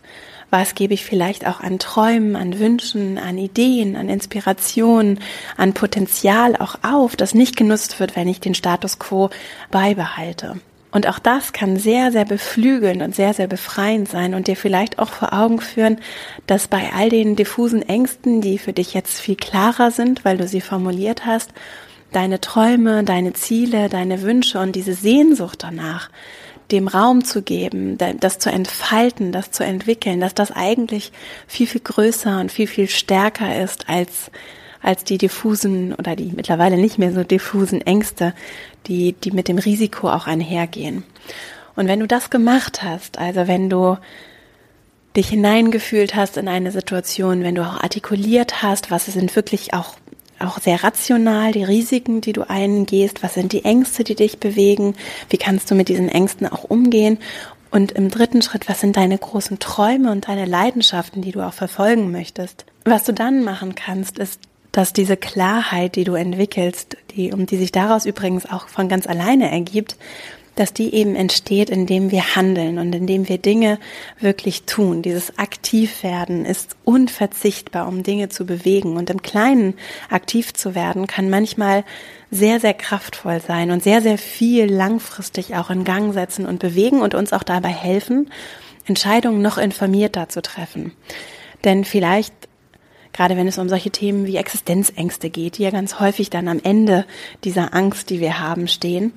Was 0.49 0.75
gebe 0.75 0.93
ich 0.93 1.05
vielleicht 1.05 1.47
auch 1.47 1.61
an 1.61 1.79
Träumen, 1.79 2.35
an 2.35 2.59
Wünschen, 2.59 3.19
an 3.19 3.37
Ideen, 3.37 3.95
an 3.95 4.09
Inspirationen, 4.09 5.21
an 5.55 5.73
Potenzial 5.73 6.57
auch 6.57 6.75
auf, 6.83 7.15
das 7.15 7.33
nicht 7.33 7.55
genutzt 7.55 8.01
wird, 8.01 8.17
wenn 8.17 8.27
ich 8.27 8.41
den 8.41 8.53
Status 8.53 8.99
quo 8.99 9.29
beibehalte? 9.71 10.59
Und 10.91 11.07
auch 11.07 11.19
das 11.19 11.53
kann 11.53 11.77
sehr, 11.77 12.11
sehr 12.11 12.25
beflügeln 12.25 13.01
und 13.01 13.15
sehr, 13.15 13.33
sehr 13.33 13.47
befreiend 13.47 14.09
sein 14.09 14.33
und 14.33 14.47
dir 14.47 14.57
vielleicht 14.57 14.99
auch 14.99 15.09
vor 15.09 15.31
Augen 15.31 15.61
führen, 15.61 15.99
dass 16.47 16.67
bei 16.67 16.91
all 16.93 17.09
den 17.09 17.37
diffusen 17.37 17.81
Ängsten, 17.81 18.41
die 18.41 18.57
für 18.57 18.73
dich 18.73 18.93
jetzt 18.93 19.21
viel 19.21 19.37
klarer 19.37 19.91
sind, 19.91 20.25
weil 20.25 20.37
du 20.37 20.47
sie 20.47 20.61
formuliert 20.61 21.25
hast, 21.25 21.51
deine 22.11 22.41
Träume, 22.41 23.05
deine 23.05 23.31
Ziele, 23.33 23.87
deine 23.87 24.21
Wünsche 24.21 24.59
und 24.59 24.75
diese 24.75 24.93
Sehnsucht 24.93 25.63
danach, 25.63 26.09
dem 26.71 26.87
Raum 26.87 27.23
zu 27.23 27.41
geben, 27.41 27.97
das 27.97 28.39
zu 28.39 28.49
entfalten, 28.49 29.31
das 29.31 29.51
zu 29.51 29.63
entwickeln, 29.63 30.19
dass 30.19 30.33
das 30.33 30.51
eigentlich 30.51 31.11
viel, 31.47 31.67
viel 31.67 31.81
größer 31.81 32.39
und 32.39 32.51
viel, 32.51 32.67
viel 32.67 32.87
stärker 32.87 33.61
ist 33.61 33.89
als 33.89 34.31
als 34.81 35.03
die 35.03 35.17
diffusen 35.17 35.93
oder 35.93 36.15
die 36.15 36.31
mittlerweile 36.35 36.77
nicht 36.77 36.97
mehr 36.97 37.13
so 37.13 37.23
diffusen 37.23 37.81
Ängste, 37.81 38.33
die, 38.87 39.13
die 39.13 39.31
mit 39.31 39.47
dem 39.47 39.57
Risiko 39.57 40.09
auch 40.09 40.27
einhergehen. 40.27 41.03
Und 41.75 41.87
wenn 41.87 41.99
du 41.99 42.07
das 42.07 42.29
gemacht 42.29 42.83
hast, 42.83 43.17
also 43.17 43.47
wenn 43.47 43.69
du 43.69 43.97
dich 45.15 45.29
hineingefühlt 45.29 46.15
hast 46.15 46.37
in 46.37 46.47
eine 46.47 46.71
Situation, 46.71 47.43
wenn 47.43 47.55
du 47.55 47.63
auch 47.63 47.81
artikuliert 47.81 48.61
hast, 48.61 48.91
was 48.91 49.05
sind 49.05 49.35
wirklich 49.35 49.73
auch 49.73 49.95
auch 50.39 50.59
sehr 50.59 50.83
rational 50.83 51.51
die 51.51 51.63
Risiken, 51.63 52.19
die 52.19 52.33
du 52.33 52.49
eingehst, 52.49 53.21
was 53.21 53.35
sind 53.35 53.53
die 53.53 53.63
Ängste, 53.63 54.03
die 54.03 54.15
dich 54.15 54.39
bewegen, 54.39 54.95
wie 55.29 55.37
kannst 55.37 55.69
du 55.69 55.75
mit 55.75 55.87
diesen 55.87 56.09
Ängsten 56.09 56.47
auch 56.47 56.63
umgehen 56.63 57.19
und 57.69 57.91
im 57.93 58.09
dritten 58.09 58.41
Schritt, 58.41 58.67
was 58.67 58.81
sind 58.81 58.97
deine 58.97 59.17
großen 59.17 59.59
Träume 59.59 60.11
und 60.11 60.27
deine 60.27 60.45
Leidenschaften, 60.45 61.21
die 61.21 61.31
du 61.31 61.41
auch 61.41 61.53
verfolgen 61.53 62.11
möchtest. 62.11 62.65
Was 62.85 63.03
du 63.03 63.13
dann 63.13 63.43
machen 63.43 63.75
kannst, 63.75 64.19
ist 64.19 64.41
dass 64.71 64.93
diese 64.93 65.17
Klarheit, 65.17 65.95
die 65.95 66.03
du 66.03 66.13
entwickelst, 66.13 66.97
die, 67.15 67.33
um 67.33 67.45
die 67.45 67.57
sich 67.57 67.71
daraus 67.71 68.05
übrigens 68.05 68.45
auch 68.45 68.67
von 68.67 68.87
ganz 68.87 69.07
alleine 69.07 69.51
ergibt, 69.51 69.97
dass 70.55 70.73
die 70.73 70.93
eben 70.93 71.15
entsteht, 71.15 71.69
indem 71.69 72.11
wir 72.11 72.35
handeln 72.35 72.77
und 72.77 72.93
indem 72.93 73.29
wir 73.29 73.37
Dinge 73.37 73.79
wirklich 74.19 74.63
tun. 74.63 75.01
Dieses 75.01 75.37
Aktivwerden 75.39 76.45
ist 76.45 76.75
unverzichtbar, 76.83 77.87
um 77.87 78.03
Dinge 78.03 78.29
zu 78.29 78.45
bewegen. 78.45 78.97
Und 78.97 79.09
im 79.09 79.21
Kleinen 79.21 79.75
aktiv 80.09 80.53
zu 80.53 80.75
werden, 80.75 81.07
kann 81.07 81.29
manchmal 81.29 81.85
sehr, 82.31 82.59
sehr 82.59 82.73
kraftvoll 82.73 83.41
sein 83.41 83.71
und 83.71 83.81
sehr, 83.81 84.01
sehr 84.01 84.17
viel 84.17 84.65
langfristig 84.65 85.55
auch 85.55 85.69
in 85.69 85.85
Gang 85.85 86.13
setzen 86.13 86.45
und 86.45 86.59
bewegen 86.59 87.01
und 87.01 87.15
uns 87.15 87.31
auch 87.33 87.43
dabei 87.43 87.69
helfen, 87.69 88.29
Entscheidungen 88.85 89.41
noch 89.41 89.57
informierter 89.57 90.27
zu 90.27 90.41
treffen. 90.41 90.91
Denn 91.63 91.85
vielleicht 91.85 92.33
gerade 93.13 93.37
wenn 93.37 93.47
es 93.47 93.57
um 93.57 93.69
solche 93.69 93.91
Themen 93.91 94.25
wie 94.25 94.37
Existenzängste 94.37 95.29
geht, 95.29 95.57
die 95.57 95.63
ja 95.63 95.71
ganz 95.71 95.99
häufig 95.99 96.29
dann 96.29 96.47
am 96.47 96.59
Ende 96.63 97.05
dieser 97.43 97.73
Angst, 97.73 98.09
die 98.09 98.19
wir 98.19 98.39
haben, 98.39 98.67
stehen. 98.67 99.13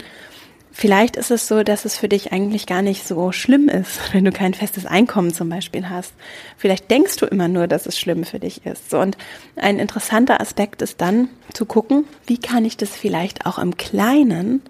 Vielleicht 0.77 1.15
ist 1.15 1.31
es 1.31 1.47
so, 1.47 1.63
dass 1.63 1.85
es 1.85 1.97
für 1.97 2.09
dich 2.09 2.33
eigentlich 2.33 2.67
gar 2.67 2.83
nicht 2.83 3.07
so 3.07 3.31
schlimm 3.31 3.69
ist, 3.69 4.01
wenn 4.13 4.25
du 4.25 4.33
kein 4.33 4.55
festes 4.55 4.87
Einkommen 4.87 5.33
zum 5.33 5.49
Beispiel 5.49 5.89
hast. 5.89 6.13
Vielleicht 6.57 6.91
denkst 6.91 7.17
du 7.17 7.27
immer 7.27 7.47
nur, 7.47 7.69
dass 7.69 7.87
es 7.87 7.97
schlimm 7.97 8.25
für 8.25 8.41
dich 8.41 8.67
ist. 8.67 8.93
Und 8.93 9.17
ein 9.55 9.79
interessanter 9.79 10.41
Aspekt 10.41 10.83
ist 10.83 11.01
dann 11.01 11.29
zu 11.53 11.65
gucken, 11.65 12.05
wie 12.27 12.39
kann 12.39 12.65
ich 12.65 12.77
das 12.77 12.91
vielleicht 12.91 13.47
auch 13.47 13.59
im 13.59 13.77
Kleinen 13.77 14.63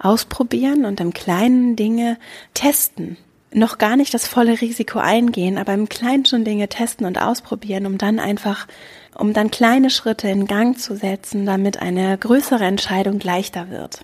ausprobieren 0.00 0.84
und 0.84 1.00
im 1.00 1.14
Kleinen 1.14 1.76
Dinge 1.76 2.18
testen 2.54 3.16
noch 3.54 3.78
gar 3.78 3.96
nicht 3.96 4.14
das 4.14 4.26
volle 4.26 4.60
Risiko 4.60 4.98
eingehen, 4.98 5.58
aber 5.58 5.74
im 5.74 5.88
Kleinen 5.88 6.24
schon 6.24 6.44
Dinge 6.44 6.68
testen 6.68 7.06
und 7.06 7.20
ausprobieren, 7.20 7.86
um 7.86 7.98
dann 7.98 8.18
einfach, 8.18 8.66
um 9.14 9.32
dann 9.32 9.50
kleine 9.50 9.90
Schritte 9.90 10.28
in 10.28 10.46
Gang 10.46 10.78
zu 10.78 10.96
setzen, 10.96 11.46
damit 11.46 11.80
eine 11.80 12.16
größere 12.16 12.64
Entscheidung 12.64 13.20
leichter 13.20 13.70
wird. 13.70 14.00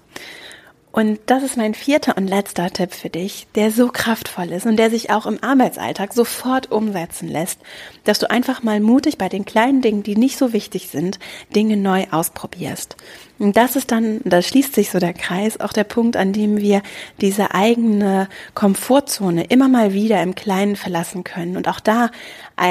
Und 0.99 1.21
das 1.27 1.45
ist 1.45 1.57
mein 1.57 1.75
vierter 1.75 2.17
und 2.17 2.27
letzter 2.27 2.73
Tipp 2.73 2.93
für 2.93 3.09
dich, 3.09 3.47
der 3.55 3.71
so 3.71 3.87
kraftvoll 3.87 4.51
ist 4.51 4.67
und 4.67 4.77
der 4.79 4.91
sich 4.91 5.11
auch 5.11 5.27
im 5.27 5.41
Arbeitsalltag 5.45 6.13
sofort 6.13 6.73
umsetzen 6.73 7.29
lässt, 7.29 7.61
dass 8.03 8.19
du 8.19 8.29
einfach 8.29 8.65
mal 8.65 8.81
mutig 8.81 9.17
bei 9.17 9.29
den 9.29 9.45
kleinen 9.45 9.81
Dingen, 9.81 10.03
die 10.03 10.17
nicht 10.17 10.37
so 10.37 10.53
wichtig 10.53 10.89
sind, 10.89 11.21
Dinge 11.55 11.77
neu 11.77 12.07
ausprobierst. 12.11 12.97
Und 13.39 13.57
das 13.57 13.77
ist 13.77 13.93
dann, 13.93 14.23
da 14.25 14.43
schließt 14.43 14.75
sich 14.75 14.91
so 14.91 14.99
der 14.99 15.13
Kreis, 15.13 15.61
auch 15.61 15.73
der 15.73 15.85
Punkt, 15.85 16.17
an 16.17 16.33
dem 16.33 16.57
wir 16.57 16.83
diese 17.21 17.55
eigene 17.55 18.29
Komfortzone 18.55 19.45
immer 19.45 19.69
mal 19.69 19.93
wieder 19.93 20.21
im 20.21 20.35
Kleinen 20.35 20.75
verlassen 20.75 21.23
können 21.23 21.57
und 21.57 21.69
auch 21.69 21.79
da 21.79 22.11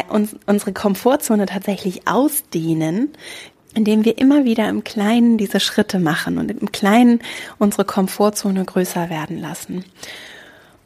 uns, 0.09 0.35
unsere 0.45 0.73
Komfortzone 0.73 1.45
tatsächlich 1.45 2.09
ausdehnen, 2.09 3.13
indem 3.77 4.03
wir 4.05 4.17
immer 4.17 4.43
wieder 4.43 4.67
im 4.69 4.83
Kleinen 4.83 5.37
diese 5.37 5.59
Schritte 5.59 5.99
machen 5.99 6.39
und 6.39 6.49
im 6.49 6.71
Kleinen 6.71 7.19
unsere 7.59 7.85
Komfortzone 7.85 8.65
größer 8.65 9.11
werden 9.11 9.39
lassen. 9.39 9.85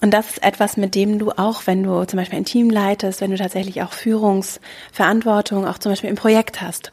Und 0.01 0.11
das 0.11 0.31
ist 0.31 0.43
etwas, 0.43 0.75
mit 0.75 0.93
dem 0.93 1.17
du 1.17 1.31
auch, 1.31 1.67
wenn 1.67 1.83
du 1.83 2.03
zum 2.03 2.17
Beispiel 2.17 2.39
ein 2.39 2.45
Team 2.45 2.69
leitest, 2.69 3.21
wenn 3.21 3.31
du 3.31 3.37
tatsächlich 3.37 3.81
auch 3.81 3.93
Führungsverantwortung, 3.93 5.65
auch 5.65 5.77
zum 5.77 5.93
Beispiel 5.93 6.09
im 6.09 6.17
Projekt 6.17 6.61
hast, 6.61 6.91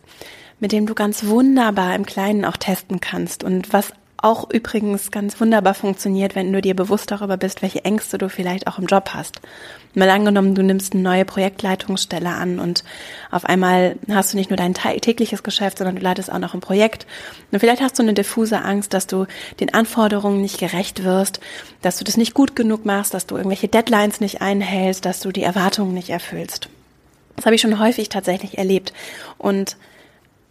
mit 0.61 0.71
dem 0.71 0.87
du 0.87 0.95
ganz 0.95 1.27
wunderbar 1.27 1.97
im 1.97 2.07
Kleinen 2.07 2.45
auch 2.45 2.57
testen 2.57 3.01
kannst 3.01 3.43
und 3.43 3.73
was 3.73 3.93
auch 4.21 4.51
übrigens 4.51 5.13
ganz 5.13 5.41
wunderbar 5.41 5.75
funktioniert, 5.75 6.35
wenn 6.35 6.53
du 6.53 6.61
dir 6.61 6.75
bewusst 6.75 7.11
darüber 7.11 7.37
bist, 7.37 7.63
welche 7.63 7.85
Ängste 7.85 8.19
du 8.19 8.29
vielleicht 8.29 8.67
auch 8.67 8.79
im 8.79 8.87
Job 8.87 9.11
hast. 9.15 9.41
Mal 9.95 10.11
angenommen, 10.11 10.57
du 10.57 10.63
nimmst 10.63 10.93
eine 10.93 11.03
neue 11.03 11.25
Projektleitungsstelle 11.25 12.29
an 12.29 12.59
und 12.59 12.83
auf 13.31 13.45
einmal 13.45 13.97
hast 14.11 14.33
du 14.33 14.37
nicht 14.37 14.51
nur 14.51 14.57
dein 14.57 14.75
tägliches 14.75 15.45
Geschäft, 15.45 15.79
sondern 15.79 15.97
du 15.97 16.03
leitest 16.03 16.33
auch 16.33 16.39
noch 16.39 16.55
ein 16.55 16.61
Projekt. 16.61 17.07
Und 17.53 17.61
vielleicht 17.61 17.81
hast 17.81 17.99
du 17.99 18.03
eine 18.03 18.13
diffuse 18.13 18.61
Angst, 18.61 18.93
dass 18.93 19.07
du 19.07 19.27
den 19.61 19.73
Anforderungen 19.73 20.43
nicht 20.43 20.59
gerecht 20.59 21.05
wirst, 21.05 21.39
dass 21.83 21.99
du 21.99 22.05
das 22.05 22.17
nicht 22.17 22.35
gut 22.35 22.57
genug 22.57 22.85
machst, 22.85 23.15
dass 23.15 23.27
du 23.27 23.37
irgendwelche 23.37 23.69
Deadlines 23.69 24.21
nicht 24.21 24.43
einhältst, 24.43 25.05
dass 25.05 25.21
du 25.21 25.31
die 25.31 25.45
Erwartungen 25.45 25.95
nicht 25.95 26.11
erfüllst. 26.11 26.69
Das 27.37 27.47
habe 27.47 27.55
ich 27.55 27.61
schon 27.61 27.79
häufig 27.79 28.09
tatsächlich 28.09 28.59
erlebt. 28.59 28.93
Und 29.39 29.77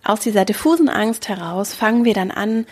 aus 0.05 0.21
dieser 0.21 0.45
diffusen 0.45 0.87
Angst 0.87 1.27
heraus 1.27 1.73
fangen 1.73 2.05
wir 2.05 2.13
dann 2.13 2.31
an, 2.31 2.65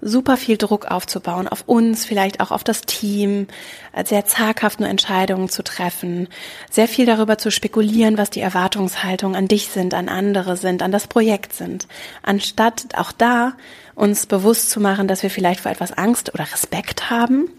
super 0.00 0.36
viel 0.36 0.56
Druck 0.56 0.86
aufzubauen, 0.86 1.48
auf 1.48 1.64
uns, 1.66 2.04
vielleicht 2.04 2.40
auch 2.40 2.50
auf 2.50 2.64
das 2.64 2.82
Team, 2.82 3.48
äh, 3.92 4.04
sehr 4.04 4.24
zaghaft 4.26 4.80
nur 4.80 4.88
Entscheidungen 4.88 5.48
zu 5.48 5.62
treffen, 5.62 6.28
sehr 6.70 6.88
viel 6.88 7.06
darüber 7.06 7.38
zu 7.38 7.50
spekulieren, 7.50 8.18
was 8.18 8.30
die 8.30 8.40
Erwartungshaltungen 8.40 9.36
an 9.36 9.48
dich 9.48 9.68
sind, 9.68 9.94
an 9.94 10.08
andere 10.08 10.56
sind, 10.56 10.82
an 10.82 10.92
das 10.92 11.06
Projekt 11.06 11.52
sind, 11.52 11.88
anstatt 12.22 12.86
auch 12.96 13.12
da 13.12 13.54
uns 13.94 14.26
bewusst 14.26 14.70
zu 14.70 14.80
machen, 14.80 15.08
dass 15.08 15.22
wir 15.22 15.30
vielleicht 15.30 15.60
vor 15.60 15.72
etwas 15.72 15.92
Angst 15.92 16.32
oder 16.32 16.44
Respekt 16.52 17.10
haben 17.10 17.50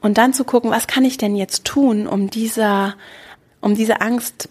und 0.00 0.18
dann 0.18 0.34
zu 0.34 0.44
gucken, 0.44 0.70
was 0.70 0.86
kann 0.86 1.04
ich 1.04 1.16
denn 1.16 1.36
jetzt 1.36 1.64
tun, 1.64 2.06
um 2.06 2.28
dieser 2.28 2.94
um 3.62 3.74
diese 3.74 4.00
Angst 4.00 4.48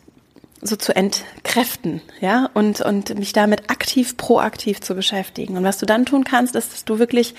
so 0.61 0.75
zu 0.75 0.95
entkräften, 0.95 2.01
ja, 2.21 2.49
und, 2.53 2.81
und 2.81 3.17
mich 3.19 3.33
damit 3.33 3.69
aktiv, 3.69 4.17
proaktiv 4.17 4.81
zu 4.81 4.95
beschäftigen. 4.95 5.57
Und 5.57 5.63
was 5.63 5.77
du 5.77 5.85
dann 5.85 6.05
tun 6.05 6.23
kannst, 6.23 6.55
ist, 6.55 6.73
dass 6.73 6.85
du 6.85 6.97
wirklich, 6.97 7.35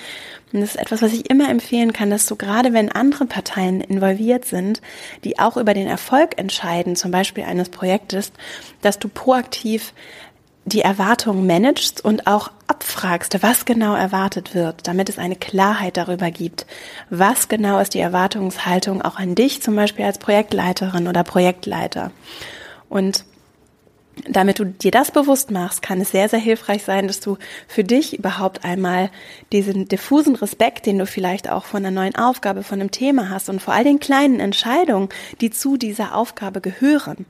und 0.53 0.61
das 0.61 0.71
ist 0.71 0.81
etwas, 0.81 1.01
was 1.01 1.13
ich 1.13 1.29
immer 1.29 1.49
empfehlen 1.49 1.93
kann, 1.93 2.09
dass 2.09 2.25
du 2.25 2.35
gerade, 2.35 2.73
wenn 2.73 2.91
andere 2.91 3.25
Parteien 3.25 3.81
involviert 3.81 4.45
sind, 4.45 4.81
die 5.23 5.39
auch 5.39 5.57
über 5.57 5.73
den 5.73 5.87
Erfolg 5.87 6.37
entscheiden, 6.37 6.95
zum 6.95 7.11
Beispiel 7.11 7.43
eines 7.43 7.69
Projektes, 7.69 8.31
dass 8.81 8.99
du 8.99 9.09
proaktiv 9.09 9.93
die 10.65 10.81
Erwartungen 10.81 11.47
managst 11.47 12.03
und 12.03 12.27
auch 12.27 12.51
abfragst, 12.67 13.41
was 13.41 13.63
genau 13.63 13.95
erwartet 13.95 14.53
wird, 14.53 14.85
damit 14.85 15.07
es 15.07 15.17
eine 15.17 15.37
Klarheit 15.37 15.95
darüber 15.95 16.29
gibt, 16.29 16.65
was 17.09 17.47
genau 17.47 17.79
ist 17.79 17.93
die 17.93 18.01
Erwartungshaltung 18.01 19.01
auch 19.01 19.15
an 19.15 19.33
dich, 19.33 19.61
zum 19.61 19.75
Beispiel 19.75 20.03
als 20.03 20.17
Projektleiterin 20.17 21.07
oder 21.07 21.23
Projektleiter. 21.23 22.11
Und 22.89 23.25
damit 24.27 24.59
du 24.59 24.65
dir 24.65 24.91
das 24.91 25.11
bewusst 25.11 25.51
machst, 25.51 25.81
kann 25.81 26.01
es 26.01 26.11
sehr, 26.11 26.27
sehr 26.29 26.39
hilfreich 26.39 26.83
sein, 26.83 27.07
dass 27.07 27.19
du 27.19 27.37
für 27.67 27.83
dich 27.83 28.17
überhaupt 28.17 28.65
einmal 28.65 29.11
diesen 29.51 29.87
diffusen 29.87 30.35
Respekt, 30.35 30.85
den 30.85 30.97
du 30.97 31.05
vielleicht 31.05 31.49
auch 31.49 31.65
von 31.65 31.85
einer 31.85 31.91
neuen 31.91 32.15
Aufgabe, 32.15 32.63
von 32.63 32.79
einem 32.79 32.91
Thema 32.91 33.29
hast 33.29 33.49
und 33.49 33.61
vor 33.61 33.73
all 33.73 33.83
den 33.83 33.99
kleinen 33.99 34.39
Entscheidungen, 34.39 35.09
die 35.41 35.51
zu 35.51 35.77
dieser 35.77 36.15
Aufgabe 36.15 36.61
gehören, 36.61 37.25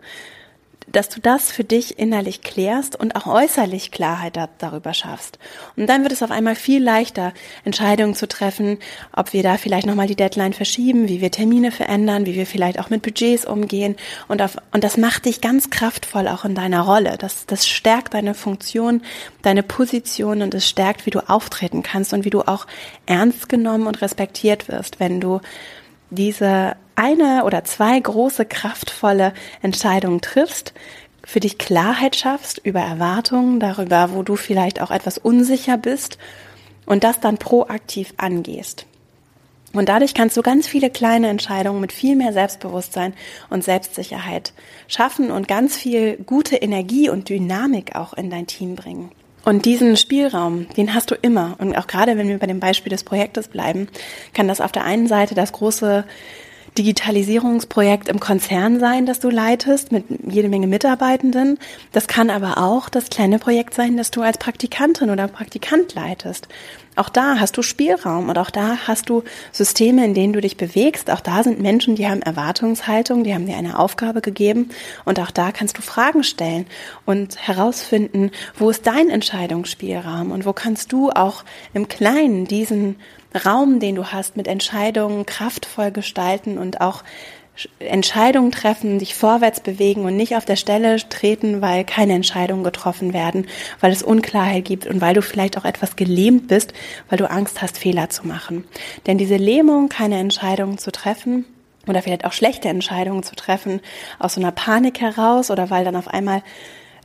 dass 0.91 1.09
du 1.09 1.19
das 1.19 1.51
für 1.51 1.63
dich 1.63 1.99
innerlich 1.99 2.41
klärst 2.41 2.97
und 2.97 3.15
auch 3.15 3.27
äußerlich 3.27 3.91
Klarheit 3.91 4.37
da, 4.37 4.47
darüber 4.57 4.93
schaffst. 4.93 5.37
Und 5.75 5.87
dann 5.87 6.03
wird 6.03 6.13
es 6.13 6.23
auf 6.23 6.31
einmal 6.31 6.55
viel 6.55 6.81
leichter, 6.81 7.33
Entscheidungen 7.65 8.15
zu 8.15 8.27
treffen, 8.27 8.79
ob 9.13 9.33
wir 9.33 9.43
da 9.43 9.57
vielleicht 9.57 9.85
nochmal 9.85 10.07
die 10.07 10.15
Deadline 10.15 10.53
verschieben, 10.53 11.09
wie 11.09 11.19
wir 11.19 11.31
Termine 11.31 11.71
verändern, 11.71 12.25
wie 12.25 12.35
wir 12.35 12.45
vielleicht 12.45 12.79
auch 12.79 12.89
mit 12.89 13.01
Budgets 13.01 13.45
umgehen. 13.45 13.95
Und, 14.27 14.41
auf, 14.41 14.57
und 14.71 14.83
das 14.83 14.97
macht 14.97 15.25
dich 15.25 15.41
ganz 15.41 15.69
kraftvoll 15.69 16.27
auch 16.27 16.45
in 16.45 16.55
deiner 16.55 16.81
Rolle. 16.81 17.17
Das, 17.17 17.45
das 17.45 17.67
stärkt 17.67 18.13
deine 18.13 18.33
Funktion, 18.33 19.01
deine 19.41 19.63
Position 19.63 20.41
und 20.41 20.53
es 20.53 20.67
stärkt, 20.67 21.05
wie 21.05 21.11
du 21.11 21.19
auftreten 21.29 21.83
kannst 21.83 22.13
und 22.13 22.23
wie 22.23 22.29
du 22.29 22.41
auch 22.41 22.65
ernst 23.05 23.49
genommen 23.49 23.87
und 23.87 24.01
respektiert 24.01 24.69
wirst, 24.69 24.99
wenn 24.99 25.19
du 25.19 25.41
diese 26.09 26.75
eine 26.95 27.43
oder 27.45 27.63
zwei 27.63 27.99
große, 27.99 28.45
kraftvolle 28.45 29.33
Entscheidungen 29.61 30.21
triffst, 30.21 30.73
für 31.23 31.39
dich 31.39 31.57
Klarheit 31.57 32.15
schaffst 32.15 32.59
über 32.63 32.79
Erwartungen, 32.79 33.59
darüber, 33.59 34.13
wo 34.13 34.23
du 34.23 34.35
vielleicht 34.35 34.81
auch 34.81 34.91
etwas 34.91 35.17
unsicher 35.17 35.77
bist 35.77 36.17
und 36.85 37.03
das 37.03 37.19
dann 37.19 37.37
proaktiv 37.37 38.13
angehst. 38.17 38.85
Und 39.73 39.89
dadurch 39.89 40.13
kannst 40.13 40.37
du 40.37 40.41
ganz 40.41 40.67
viele 40.67 40.89
kleine 40.89 41.27
Entscheidungen 41.27 41.81
mit 41.81 41.91
viel 41.91 42.15
mehr 42.15 42.31
Selbstbewusstsein 42.31 43.13
und 43.49 43.63
Selbstsicherheit 43.63 44.53
schaffen 44.87 45.29
und 45.29 45.47
ganz 45.47 45.75
viel 45.75 46.17
gute 46.17 46.55
Energie 46.55 47.09
und 47.09 47.29
Dynamik 47.29 47.95
auch 47.95 48.13
in 48.13 48.29
dein 48.29 48.47
Team 48.47 48.75
bringen. 48.75 49.11
Und 49.47 49.63
diesen 49.63 49.95
Spielraum, 49.95 50.67
den 50.75 50.93
hast 50.93 51.09
du 51.09 51.15
immer. 51.15 51.55
Und 51.59 51.73
auch 51.77 51.87
gerade 51.87 52.17
wenn 52.17 52.27
wir 52.27 52.37
bei 52.37 52.47
dem 52.47 52.59
Beispiel 52.59 52.89
des 52.89 53.05
Projektes 53.05 53.47
bleiben, 53.47 53.87
kann 54.33 54.49
das 54.49 54.59
auf 54.59 54.73
der 54.73 54.83
einen 54.83 55.07
Seite 55.07 55.35
das 55.35 55.53
große 55.53 56.03
Digitalisierungsprojekt 56.77 58.07
im 58.07 58.19
Konzern 58.19 58.79
sein, 58.79 59.05
das 59.05 59.19
du 59.19 59.29
leitest, 59.29 59.91
mit 59.91 60.05
jede 60.27 60.49
Menge 60.49 60.67
Mitarbeitenden. 60.67 61.57
Das 61.91 62.07
kann 62.07 62.29
aber 62.29 62.57
auch 62.57 62.89
das 62.89 63.09
kleine 63.09 63.39
Projekt 63.39 63.73
sein, 63.73 63.97
das 63.97 64.11
du 64.11 64.21
als 64.21 64.37
Praktikantin 64.37 65.09
oder 65.09 65.27
Praktikant 65.27 65.95
leitest. 65.95 66.47
Auch 66.97 67.09
da 67.09 67.39
hast 67.39 67.55
du 67.55 67.61
Spielraum 67.61 68.27
und 68.29 68.39
auch 68.39 68.49
da 68.49 68.87
hast 68.87 69.09
du 69.09 69.23
Systeme, 69.51 70.03
in 70.03 70.15
denen 70.15 70.33
du 70.33 70.41
dich 70.41 70.57
bewegst. 70.57 71.11
Auch 71.11 71.19
da 71.19 71.43
sind 71.43 71.59
Menschen, 71.59 71.95
die 71.95 72.07
haben 72.07 72.23
Erwartungshaltung, 72.23 73.23
die 73.23 73.35
haben 73.35 73.45
dir 73.45 73.55
eine 73.55 73.77
Aufgabe 73.77 74.21
gegeben 74.21 74.69
und 75.05 75.19
auch 75.19 75.29
da 75.29 75.51
kannst 75.51 75.77
du 75.77 75.83
Fragen 75.83 76.23
stellen 76.23 76.65
und 77.05 77.37
herausfinden, 77.37 78.31
wo 78.57 78.71
ist 78.71 78.87
dein 78.87 79.11
Entscheidungsspielraum 79.11 80.31
und 80.31 80.45
wo 80.45 80.53
kannst 80.53 80.91
du 80.91 81.11
auch 81.11 81.43
im 81.75 81.87
Kleinen 81.87 82.45
diesen 82.45 82.95
Raum, 83.45 83.79
den 83.79 83.95
du 83.95 84.05
hast, 84.05 84.37
mit 84.37 84.47
Entscheidungen 84.47 85.25
kraftvoll 85.25 85.91
gestalten 85.91 86.57
und 86.57 86.81
auch 86.81 87.03
Entscheidungen 87.79 88.51
treffen, 88.51 88.99
dich 88.99 89.15
vorwärts 89.15 89.61
bewegen 89.61 90.05
und 90.05 90.15
nicht 90.15 90.35
auf 90.35 90.45
der 90.45 90.55
Stelle 90.55 90.97
treten, 91.09 91.61
weil 91.61 91.85
keine 91.85 92.13
Entscheidungen 92.13 92.63
getroffen 92.63 93.13
werden, 93.13 93.47
weil 93.79 93.91
es 93.91 94.03
Unklarheit 94.03 94.65
gibt 94.65 94.85
und 94.85 95.01
weil 95.01 95.15
du 95.15 95.21
vielleicht 95.21 95.57
auch 95.57 95.65
etwas 95.65 95.95
gelähmt 95.95 96.47
bist, 96.47 96.73
weil 97.09 97.17
du 97.17 97.29
Angst 97.29 97.61
hast, 97.61 97.79
Fehler 97.79 98.09
zu 98.09 98.27
machen. 98.27 98.65
Denn 99.07 99.17
diese 99.17 99.37
Lähmung, 99.37 99.89
keine 99.89 100.19
Entscheidungen 100.19 100.77
zu 100.77 100.91
treffen, 100.91 101.45
oder 101.87 102.01
vielleicht 102.01 102.25
auch 102.25 102.33
schlechte 102.33 102.67
Entscheidungen 102.67 103.23
zu 103.23 103.35
treffen, 103.35 103.81
aus 104.19 104.33
so 104.33 104.41
einer 104.41 104.51
Panik 104.51 104.99
heraus 104.99 105.49
oder 105.49 105.69
weil 105.69 105.85
dann 105.85 105.95
auf 105.95 106.09
einmal 106.09 106.43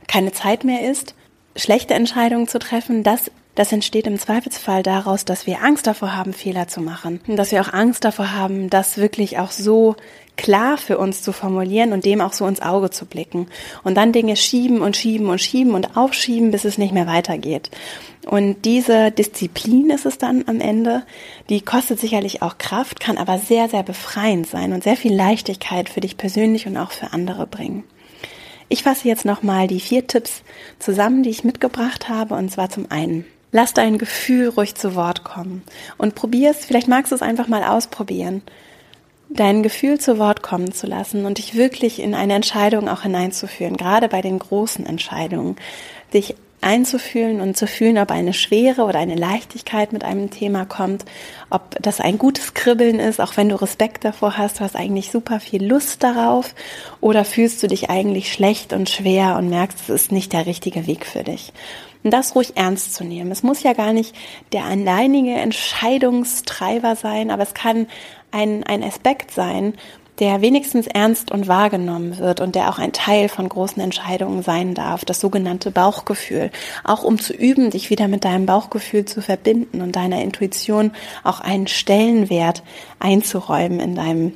keine 0.07 0.33
Zeit 0.33 0.63
mehr 0.63 0.89
ist, 0.89 1.15
schlechte 1.55 1.93
Entscheidungen 1.93 2.47
zu 2.47 2.59
treffen, 2.59 3.03
das 3.03 3.31
das 3.55 3.71
entsteht 3.71 4.07
im 4.07 4.17
Zweifelsfall 4.17 4.81
daraus, 4.81 5.25
dass 5.25 5.45
wir 5.45 5.61
Angst 5.61 5.85
davor 5.85 6.15
haben, 6.15 6.33
Fehler 6.33 6.67
zu 6.67 6.81
machen. 6.81 7.21
Und 7.27 7.35
dass 7.35 7.51
wir 7.51 7.61
auch 7.61 7.71
Angst 7.71 8.03
davor 8.03 8.33
haben, 8.33 8.69
das 8.69 8.97
wirklich 8.97 9.37
auch 9.37 9.51
so 9.51 9.95
klar 10.35 10.77
für 10.77 10.97
uns 10.97 11.21
zu 11.21 11.31
formulieren 11.31 11.93
und 11.93 12.05
dem 12.05 12.19
auch 12.19 12.33
so 12.33 12.47
ins 12.47 12.63
Auge 12.63 12.89
zu 12.89 13.05
blicken. 13.05 13.47
Und 13.83 13.95
dann 13.95 14.11
Dinge 14.11 14.35
schieben 14.35 14.81
und 14.81 14.97
schieben 14.97 15.27
und 15.27 15.39
schieben 15.39 15.75
und 15.75 15.95
aufschieben, 15.95 16.49
bis 16.49 16.65
es 16.65 16.79
nicht 16.79 16.93
mehr 16.93 17.05
weitergeht. 17.05 17.69
Und 18.25 18.65
diese 18.65 19.11
Disziplin 19.11 19.91
ist 19.91 20.07
es 20.07 20.17
dann 20.17 20.45
am 20.47 20.59
Ende, 20.59 21.03
die 21.49 21.61
kostet 21.61 21.99
sicherlich 21.99 22.41
auch 22.41 22.57
Kraft, 22.57 22.99
kann 22.99 23.19
aber 23.19 23.37
sehr, 23.37 23.69
sehr 23.69 23.83
befreiend 23.83 24.47
sein 24.47 24.73
und 24.73 24.83
sehr 24.83 24.97
viel 24.97 25.13
Leichtigkeit 25.13 25.89
für 25.89 26.01
dich 26.01 26.17
persönlich 26.17 26.65
und 26.65 26.77
auch 26.77 26.91
für 26.91 27.13
andere 27.13 27.45
bringen. 27.45 27.83
Ich 28.69 28.81
fasse 28.81 29.07
jetzt 29.07 29.25
nochmal 29.25 29.67
die 29.67 29.81
vier 29.81 30.07
Tipps 30.07 30.41
zusammen, 30.79 31.21
die 31.21 31.29
ich 31.29 31.43
mitgebracht 31.43 32.09
habe, 32.09 32.33
und 32.33 32.49
zwar 32.49 32.69
zum 32.69 32.89
einen 32.89 33.25
Lass 33.53 33.71
dein 33.71 33.99
Gefühl 33.99 34.49
ruhig 34.49 34.73
zu 34.73 34.95
Wort 34.95 35.23
kommen 35.23 35.61
und 35.99 36.15
probier's, 36.15 36.65
vielleicht 36.65 36.87
magst 36.87 37.11
du 37.11 37.15
es 37.15 37.21
einfach 37.21 37.47
mal 37.47 37.63
ausprobieren, 37.63 38.41
dein 39.29 39.61
Gefühl 39.61 39.99
zu 39.99 40.17
Wort 40.17 40.41
kommen 40.41 40.71
zu 40.71 40.87
lassen 40.87 41.25
und 41.27 41.37
dich 41.37 41.55
wirklich 41.55 41.99
in 41.99 42.15
eine 42.15 42.33
Entscheidung 42.33 42.89
auch 42.89 43.03
hineinzuführen, 43.03 43.77
gerade 43.77 44.09
bei 44.09 44.21
den 44.21 44.39
großen 44.39 44.87
Entscheidungen, 44.87 45.55
dich 46.15 46.35
einzufühlen 46.61 47.41
und 47.41 47.55
zu 47.55 47.67
fühlen, 47.67 47.99
ob 47.99 48.09
eine 48.09 48.33
Schwere 48.33 48.85
oder 48.85 48.97
eine 48.97 49.15
Leichtigkeit 49.15 49.93
mit 49.93 50.03
einem 50.03 50.31
Thema 50.31 50.65
kommt, 50.65 51.05
ob 51.51 51.77
das 51.79 51.99
ein 51.99 52.17
gutes 52.17 52.55
Kribbeln 52.55 52.99
ist, 52.99 53.21
auch 53.21 53.37
wenn 53.37 53.49
du 53.49 53.61
Respekt 53.61 54.03
davor 54.03 54.37
hast, 54.37 54.59
du 54.59 54.61
hast 54.61 54.75
eigentlich 54.75 55.11
super 55.11 55.39
viel 55.39 55.63
Lust 55.63 56.01
darauf 56.01 56.55
oder 57.01 57.23
fühlst 57.23 57.61
du 57.61 57.67
dich 57.67 57.91
eigentlich 57.91 58.33
schlecht 58.33 58.73
und 58.73 58.89
schwer 58.89 59.35
und 59.37 59.49
merkst, 59.49 59.77
es 59.81 59.89
ist 59.89 60.11
nicht 60.11 60.33
der 60.33 60.47
richtige 60.47 60.87
Weg 60.87 61.05
für 61.05 61.23
dich. 61.23 61.53
Und 62.03 62.11
das 62.11 62.35
ruhig 62.35 62.53
ernst 62.55 62.93
zu 62.93 63.03
nehmen. 63.03 63.31
Es 63.31 63.43
muss 63.43 63.63
ja 63.63 63.73
gar 63.73 63.93
nicht 63.93 64.15
der 64.51 64.65
alleinige 64.65 65.33
Entscheidungstreiber 65.33 66.95
sein, 66.95 67.31
aber 67.31 67.43
es 67.43 67.53
kann 67.53 67.87
ein, 68.31 68.63
ein 68.63 68.83
Aspekt 68.83 69.31
sein, 69.31 69.73
der 70.19 70.41
wenigstens 70.41 70.85
ernst 70.87 71.31
und 71.31 71.47
wahrgenommen 71.47 72.19
wird 72.19 72.39
und 72.39 72.55
der 72.55 72.69
auch 72.69 72.77
ein 72.77 72.93
Teil 72.93 73.29
von 73.29 73.49
großen 73.49 73.81
Entscheidungen 73.81 74.43
sein 74.43 74.73
darf, 74.75 75.05
das 75.05 75.19
sogenannte 75.19 75.71
Bauchgefühl. 75.71 76.51
Auch 76.83 77.03
um 77.03 77.19
zu 77.19 77.33
üben, 77.33 77.71
dich 77.71 77.89
wieder 77.89 78.07
mit 78.07 78.23
deinem 78.23 78.45
Bauchgefühl 78.45 79.05
zu 79.05 79.21
verbinden 79.21 79.81
und 79.81 79.95
deiner 79.95 80.21
Intuition 80.21 80.91
auch 81.23 81.39
einen 81.39 81.67
Stellenwert 81.67 82.63
einzuräumen 82.99 83.79
in 83.79 83.95
deinem 83.95 84.33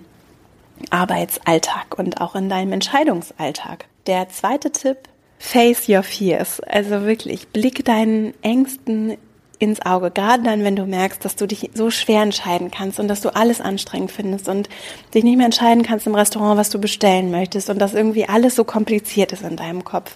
Arbeitsalltag 0.90 1.98
und 1.98 2.22
auch 2.22 2.36
in 2.36 2.50
deinem 2.50 2.74
Entscheidungsalltag. 2.74 3.86
Der 4.08 4.30
zweite 4.30 4.72
Tipp, 4.72 4.98
face 5.38 5.90
your 5.90 6.04
fears. 6.04 6.60
Also 6.62 7.04
wirklich, 7.04 7.48
blick 7.50 7.86
deinen 7.86 8.34
Ängsten 8.42 9.18
ins 9.60 9.84
Auge. 9.86 10.12
Gerade 10.12 10.44
dann, 10.44 10.64
wenn 10.64 10.76
du 10.76 10.86
merkst, 10.86 11.24
dass 11.26 11.36
du 11.36 11.48
dich 11.48 11.72
so 11.74 11.90
schwer 11.90 12.22
entscheiden 12.22 12.70
kannst 12.72 13.00
und 13.00 13.08
dass 13.08 13.22
du 13.22 13.36
alles 13.36 13.60
anstrengend 13.60 14.12
findest 14.12 14.48
und 14.50 14.70
dich 15.14 15.24
nicht 15.24 15.38
mehr 15.38 15.46
entscheiden 15.46 15.84
kannst 15.84 16.06
im 16.06 16.16
Restaurant, 16.16 16.58
was 16.58 16.70
du 16.70 16.80
bestellen 16.80 17.32
möchtest 17.32 17.70
und 17.70 17.80
dass 17.80 17.94
irgendwie 17.94 18.30
alles 18.30 18.56
so 18.56 18.64
kompliziert 18.64 19.32
ist 19.32 19.44
in 19.44 19.56
deinem 19.56 19.84
Kopf 19.84 20.16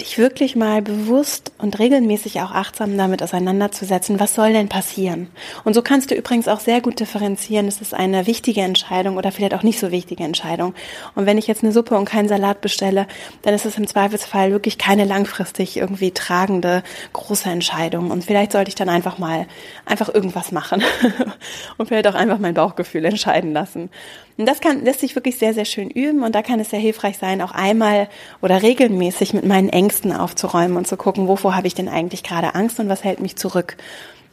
dich 0.00 0.18
wirklich 0.18 0.56
mal 0.56 0.82
bewusst 0.82 1.52
und 1.58 1.78
regelmäßig 1.78 2.40
auch 2.40 2.52
achtsam 2.52 2.96
damit 2.96 3.22
auseinanderzusetzen, 3.22 4.18
was 4.18 4.34
soll 4.34 4.52
denn 4.52 4.68
passieren? 4.68 5.28
Und 5.64 5.74
so 5.74 5.82
kannst 5.82 6.10
du 6.10 6.14
übrigens 6.14 6.48
auch 6.48 6.60
sehr 6.60 6.80
gut 6.80 7.00
differenzieren, 7.00 7.68
ist 7.68 7.82
es 7.82 7.94
eine 7.94 8.26
wichtige 8.26 8.62
Entscheidung 8.62 9.16
oder 9.16 9.32
vielleicht 9.32 9.54
auch 9.54 9.62
nicht 9.62 9.78
so 9.78 9.90
wichtige 9.90 10.24
Entscheidung. 10.24 10.74
Und 11.14 11.26
wenn 11.26 11.38
ich 11.38 11.46
jetzt 11.46 11.62
eine 11.62 11.72
Suppe 11.72 11.96
und 11.96 12.04
keinen 12.04 12.28
Salat 12.28 12.60
bestelle, 12.60 13.06
dann 13.42 13.54
ist 13.54 13.66
es 13.66 13.78
im 13.78 13.86
Zweifelsfall 13.86 14.50
wirklich 14.50 14.78
keine 14.78 15.04
langfristig 15.04 15.76
irgendwie 15.76 16.10
tragende 16.10 16.82
große 17.12 17.48
Entscheidung. 17.48 18.10
Und 18.10 18.24
vielleicht 18.24 18.52
sollte 18.52 18.68
ich 18.68 18.74
dann 18.74 18.88
einfach 18.88 19.18
mal 19.18 19.46
einfach 19.86 20.12
irgendwas 20.12 20.52
machen 20.52 20.82
und 21.76 21.86
vielleicht 21.86 22.06
auch 22.06 22.14
einfach 22.14 22.38
mein 22.38 22.54
Bauchgefühl 22.54 23.04
entscheiden 23.04 23.52
lassen. 23.52 23.90
Und 24.40 24.46
das 24.46 24.60
kann, 24.60 24.86
lässt 24.86 25.00
sich 25.00 25.16
wirklich 25.16 25.36
sehr, 25.36 25.52
sehr 25.52 25.66
schön 25.66 25.90
üben 25.90 26.22
und 26.22 26.34
da 26.34 26.40
kann 26.40 26.60
es 26.60 26.70
sehr 26.70 26.78
hilfreich 26.78 27.18
sein, 27.18 27.42
auch 27.42 27.52
einmal 27.52 28.08
oder 28.40 28.62
regelmäßig 28.62 29.34
mit 29.34 29.44
meinen 29.44 29.68
Ängsten 29.68 30.14
aufzuräumen 30.14 30.78
und 30.78 30.88
zu 30.88 30.96
gucken, 30.96 31.28
wovor 31.28 31.54
habe 31.54 31.66
ich 31.66 31.74
denn 31.74 31.90
eigentlich 31.90 32.22
gerade 32.22 32.54
Angst 32.54 32.80
und 32.80 32.88
was 32.88 33.04
hält 33.04 33.20
mich 33.20 33.36
zurück. 33.36 33.76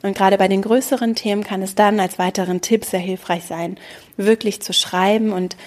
Und 0.04 0.15
gerade 0.15 0.38
bei 0.38 0.48
den 0.48 0.62
größeren 0.62 1.13
Themen 1.13 1.43
kann 1.43 1.62
es 1.62 1.76
dann 1.76 2.00
als 2.00 2.17
weiteren 2.20 2.62
Tipp 2.62 2.86
sehr 2.86 3.02
hilfreich 3.02 3.43
sein, 3.43 3.78
wirklich 4.15 4.62
zu 4.62 4.72
schreiben 4.72 5.34
und 5.34 5.58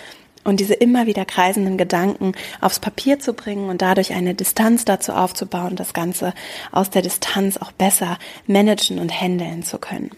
und 0.42 0.58
diese 0.58 0.72
immer 0.72 1.06
wieder 1.06 1.26
kreisenden 1.26 1.76
Gedanken 1.76 2.32
aufs 2.62 2.80
Papier 2.80 3.18
zu 3.18 3.34
bringen 3.34 3.68
und 3.68 3.82
dadurch 3.82 4.14
eine 4.14 4.34
Distanz 4.34 4.86
dazu 4.86 5.12
aufzubauen, 5.12 5.76
das 5.76 5.92
Ganze 5.92 6.32
aus 6.72 6.88
der 6.88 7.02
Distanz 7.02 7.58
auch 7.58 7.72
besser 7.72 8.18
managen 8.46 9.00
und 9.00 9.12
handeln 9.12 9.64
zu 9.64 9.76
können. 9.76 10.12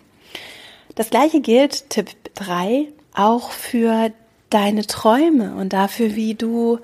Das 0.94 1.10
gleiche 1.10 1.40
gilt, 1.40 1.90
Tipp 1.90 2.10
3, 2.36 2.86
auch 3.14 3.50
für 3.50 4.10
deine 4.50 4.86
Träume 4.86 5.54
und 5.54 5.72
dafür, 5.72 6.14
wie 6.14 6.34
du 6.34 6.78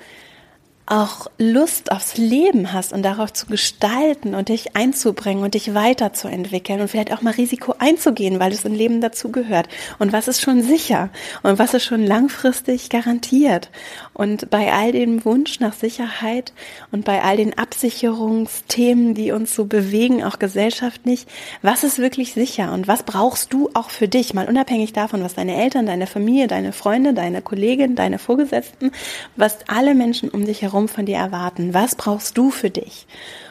auch 0.91 1.27
Lust 1.37 1.93
aufs 1.93 2.17
Leben 2.17 2.73
hast 2.73 2.95
und 2.95 3.03
darauf 3.03 3.33
zu 3.35 3.47
gestalten 3.47 4.35
und 4.35 4.49
dich 4.49 4.75
einzubringen 4.75 5.45
und 5.45 5.53
dich 5.53 5.75
weiterzuentwickeln 5.75 6.81
und 6.81 6.88
vielleicht 6.88 7.12
auch 7.12 7.21
mal 7.21 7.35
Risiko 7.35 7.75
einzugehen, 7.79 8.41
weil 8.41 8.53
es 8.53 8.64
im 8.64 8.73
Leben 8.73 9.03
dazu 9.03 9.31
gehört. 9.31 9.69
Und 9.99 10.14
was 10.14 10.29
ist 10.29 10.41
schon 10.41 10.62
sicher 10.62 11.11
und 11.43 11.59
was 11.59 11.75
ist 11.75 11.85
schon 11.85 12.07
langfristig 12.07 12.88
garantiert. 12.88 13.69
Und 14.18 14.50
bei 14.50 14.70
all 14.72 14.92
dem 14.92 15.24
Wunsch 15.24 15.61
nach 15.61 15.72
Sicherheit 15.72 16.52
und 16.92 17.07
bei 17.07 17.22
all 17.22 17.38
den 17.38 17.57
Absicherungsthemen, 17.57 19.14
die 19.14 19.33
uns 19.33 19.54
so 19.54 19.64
bewegen, 19.64 20.22
auch 20.22 20.38
gesellschaftlich, 20.38 21.26
was 21.62 21.85
ist 21.85 21.98
wirklich 21.98 22.35
sicher 22.35 22.72
und 22.72 22.87
was 22.87 23.04
brauchst 23.04 23.52
du 23.54 23.70
auch 23.72 23.88
für 23.88 24.09
dich, 24.09 24.35
mal 24.35 24.48
unabhängig 24.48 24.92
davon, 24.92 25.24
was 25.24 25.35
deine 25.35 25.57
Eltern, 25.57 25.87
deine 25.87 26.07
Familie, 26.07 26.46
deine 26.46 26.72
Freunde, 26.72 27.14
deine 27.14 27.40
Kollegin, 27.40 27.94
deine 27.94 28.18
Vorgesetzten, 28.18 28.92
was 29.37 29.59
alle 29.68 29.94
Menschen 29.94 30.28
um 30.28 30.44
dich 30.44 30.61
herum 30.61 30.68
herum 30.68 30.88
von 30.88 31.07
dir 31.07 31.16
erwarten? 31.16 31.74
Was 31.74 31.94
brauchst 31.94 32.37
du 32.37 32.50
für 32.50 32.70
dich? 32.70 33.07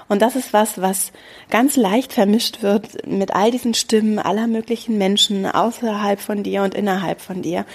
Und 0.07 0.21
das 0.21 0.35
ist 0.35 0.53
was, 0.53 0.81
was 0.81 1.11
ganz 1.49 1.75
leicht 1.75 2.13
vermischt 2.13 2.61
wird 2.61 3.05
mit 3.05 3.35
all 3.35 3.51
diesen 3.51 3.73
Stimmen 3.73 4.19
aller 4.19 4.47
möglichen 4.47 4.97
Menschen 4.97 5.45
außerhalb 5.45 6.19
von 6.19 6.43
dir 6.43 6.63
und 6.63 6.75
innerhalb 6.75 7.19
von 7.19 7.41
dir. 7.41 7.65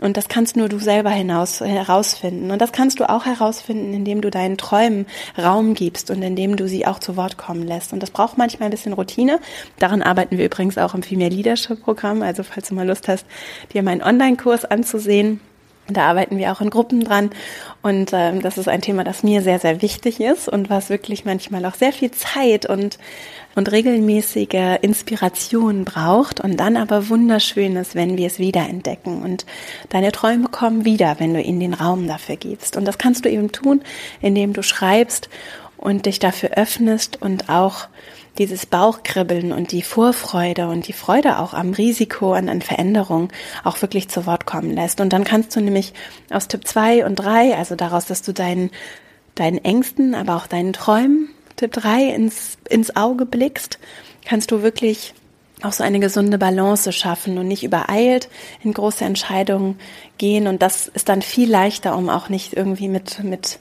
Und 0.00 0.16
das 0.16 0.28
kannst 0.28 0.56
nur 0.56 0.68
du 0.68 0.78
selber 0.78 1.10
hinaus, 1.10 1.60
herausfinden. 1.60 2.50
Und 2.50 2.60
das 2.60 2.72
kannst 2.72 3.00
du 3.00 3.08
auch 3.08 3.24
herausfinden, 3.24 3.94
indem 3.94 4.20
du 4.20 4.30
deinen 4.30 4.58
Träumen 4.58 5.06
Raum 5.38 5.74
gibst 5.74 6.10
und 6.10 6.22
indem 6.22 6.56
du 6.56 6.68
sie 6.68 6.86
auch 6.86 6.98
zu 6.98 7.16
Wort 7.16 7.38
kommen 7.38 7.62
lässt. 7.62 7.92
Und 7.92 8.02
das 8.02 8.10
braucht 8.10 8.36
manchmal 8.36 8.68
ein 8.68 8.72
bisschen 8.72 8.92
Routine. 8.92 9.40
Daran 9.78 10.02
arbeiten 10.02 10.36
wir 10.36 10.44
übrigens 10.44 10.76
auch 10.76 10.94
im 10.94 11.02
Female 11.02 11.30
Leadership 11.30 11.82
Programm. 11.82 12.22
Also 12.22 12.42
falls 12.42 12.68
du 12.68 12.74
mal 12.74 12.86
Lust 12.86 13.08
hast, 13.08 13.26
dir 13.72 13.82
meinen 13.82 14.02
Online-Kurs 14.02 14.66
anzusehen, 14.66 15.40
da 15.88 16.08
arbeiten 16.08 16.38
wir 16.38 16.52
auch 16.52 16.60
in 16.60 16.70
Gruppen 16.70 17.04
dran 17.04 17.30
und 17.82 18.10
ähm, 18.12 18.42
das 18.42 18.58
ist 18.58 18.68
ein 18.68 18.82
Thema, 18.82 19.04
das 19.04 19.22
mir 19.22 19.42
sehr, 19.42 19.58
sehr 19.58 19.82
wichtig 19.82 20.20
ist 20.20 20.48
und 20.48 20.70
was 20.70 20.90
wirklich 20.90 21.24
manchmal 21.24 21.64
auch 21.64 21.74
sehr 21.74 21.92
viel 21.92 22.10
Zeit 22.10 22.66
und, 22.66 22.98
und 23.54 23.70
regelmäßige 23.70 24.78
Inspiration 24.82 25.84
braucht 25.84 26.40
und 26.40 26.56
dann 26.58 26.76
aber 26.76 27.08
wunderschön 27.08 27.76
ist, 27.76 27.94
wenn 27.94 28.16
wir 28.16 28.26
es 28.26 28.38
wiederentdecken 28.38 29.22
und 29.22 29.46
deine 29.88 30.12
Träume 30.12 30.48
kommen 30.48 30.84
wieder, 30.84 31.16
wenn 31.18 31.34
du 31.34 31.40
ihnen 31.40 31.60
den 31.60 31.74
Raum 31.74 32.08
dafür 32.08 32.36
gibst. 32.36 32.76
Und 32.76 32.84
das 32.84 32.98
kannst 32.98 33.24
du 33.24 33.30
eben 33.30 33.52
tun, 33.52 33.82
indem 34.20 34.52
du 34.52 34.62
schreibst 34.62 35.28
und 35.76 36.06
dich 36.06 36.18
dafür 36.18 36.50
öffnest 36.56 37.22
und 37.22 37.48
auch 37.48 37.88
dieses 38.38 38.66
Bauchkribbeln 38.66 39.52
und 39.52 39.72
die 39.72 39.82
Vorfreude 39.82 40.68
und 40.68 40.88
die 40.88 40.92
Freude 40.92 41.38
auch 41.38 41.54
am 41.54 41.72
Risiko 41.72 42.36
und 42.36 42.48
an 42.48 42.62
Veränderung 42.62 43.30
auch 43.64 43.80
wirklich 43.82 44.08
zu 44.08 44.26
Wort 44.26 44.46
kommen 44.46 44.74
lässt. 44.74 45.00
Und 45.00 45.12
dann 45.12 45.24
kannst 45.24 45.56
du 45.56 45.60
nämlich 45.60 45.92
aus 46.30 46.48
Tipp 46.48 46.66
2 46.66 47.06
und 47.06 47.16
3, 47.16 47.56
also 47.56 47.74
daraus, 47.74 48.06
dass 48.06 48.22
du 48.22 48.32
deinen, 48.32 48.70
deinen 49.34 49.64
Ängsten, 49.64 50.14
aber 50.14 50.36
auch 50.36 50.46
deinen 50.46 50.72
Träumen, 50.72 51.28
Tipp 51.56 51.72
3 51.72 52.10
ins, 52.14 52.58
ins 52.68 52.94
Auge 52.96 53.26
blickst, 53.26 53.78
kannst 54.24 54.50
du 54.50 54.62
wirklich 54.62 55.14
auch 55.62 55.72
so 55.72 55.82
eine 55.82 56.00
gesunde 56.00 56.38
Balance 56.38 56.92
schaffen 56.92 57.38
und 57.38 57.48
nicht 57.48 57.64
übereilt 57.64 58.28
in 58.62 58.74
große 58.74 59.04
Entscheidungen 59.04 59.78
gehen. 60.18 60.46
Und 60.46 60.60
das 60.62 60.88
ist 60.88 61.08
dann 61.08 61.22
viel 61.22 61.50
leichter, 61.50 61.96
um 61.96 62.10
auch 62.10 62.28
nicht 62.28 62.52
irgendwie 62.52 62.88
mit, 62.88 63.24
mit 63.24 63.58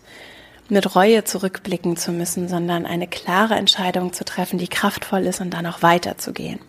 mit 0.70 0.96
Reue 0.96 1.24
zurückblicken 1.24 1.98
zu 1.98 2.12
müssen, 2.12 2.48
sondern 2.48 2.86
eine 2.86 3.08
klare 3.08 3.56
Entscheidung 3.56 4.14
zu 4.14 4.26
treffen, 4.26 4.58
die 4.58 4.68
kraftvoll 4.68 5.22
ist 5.22 5.42
und 5.42 5.52
dann 5.52 5.66
auch 5.66 5.82
weiterzugehen. 5.82 6.60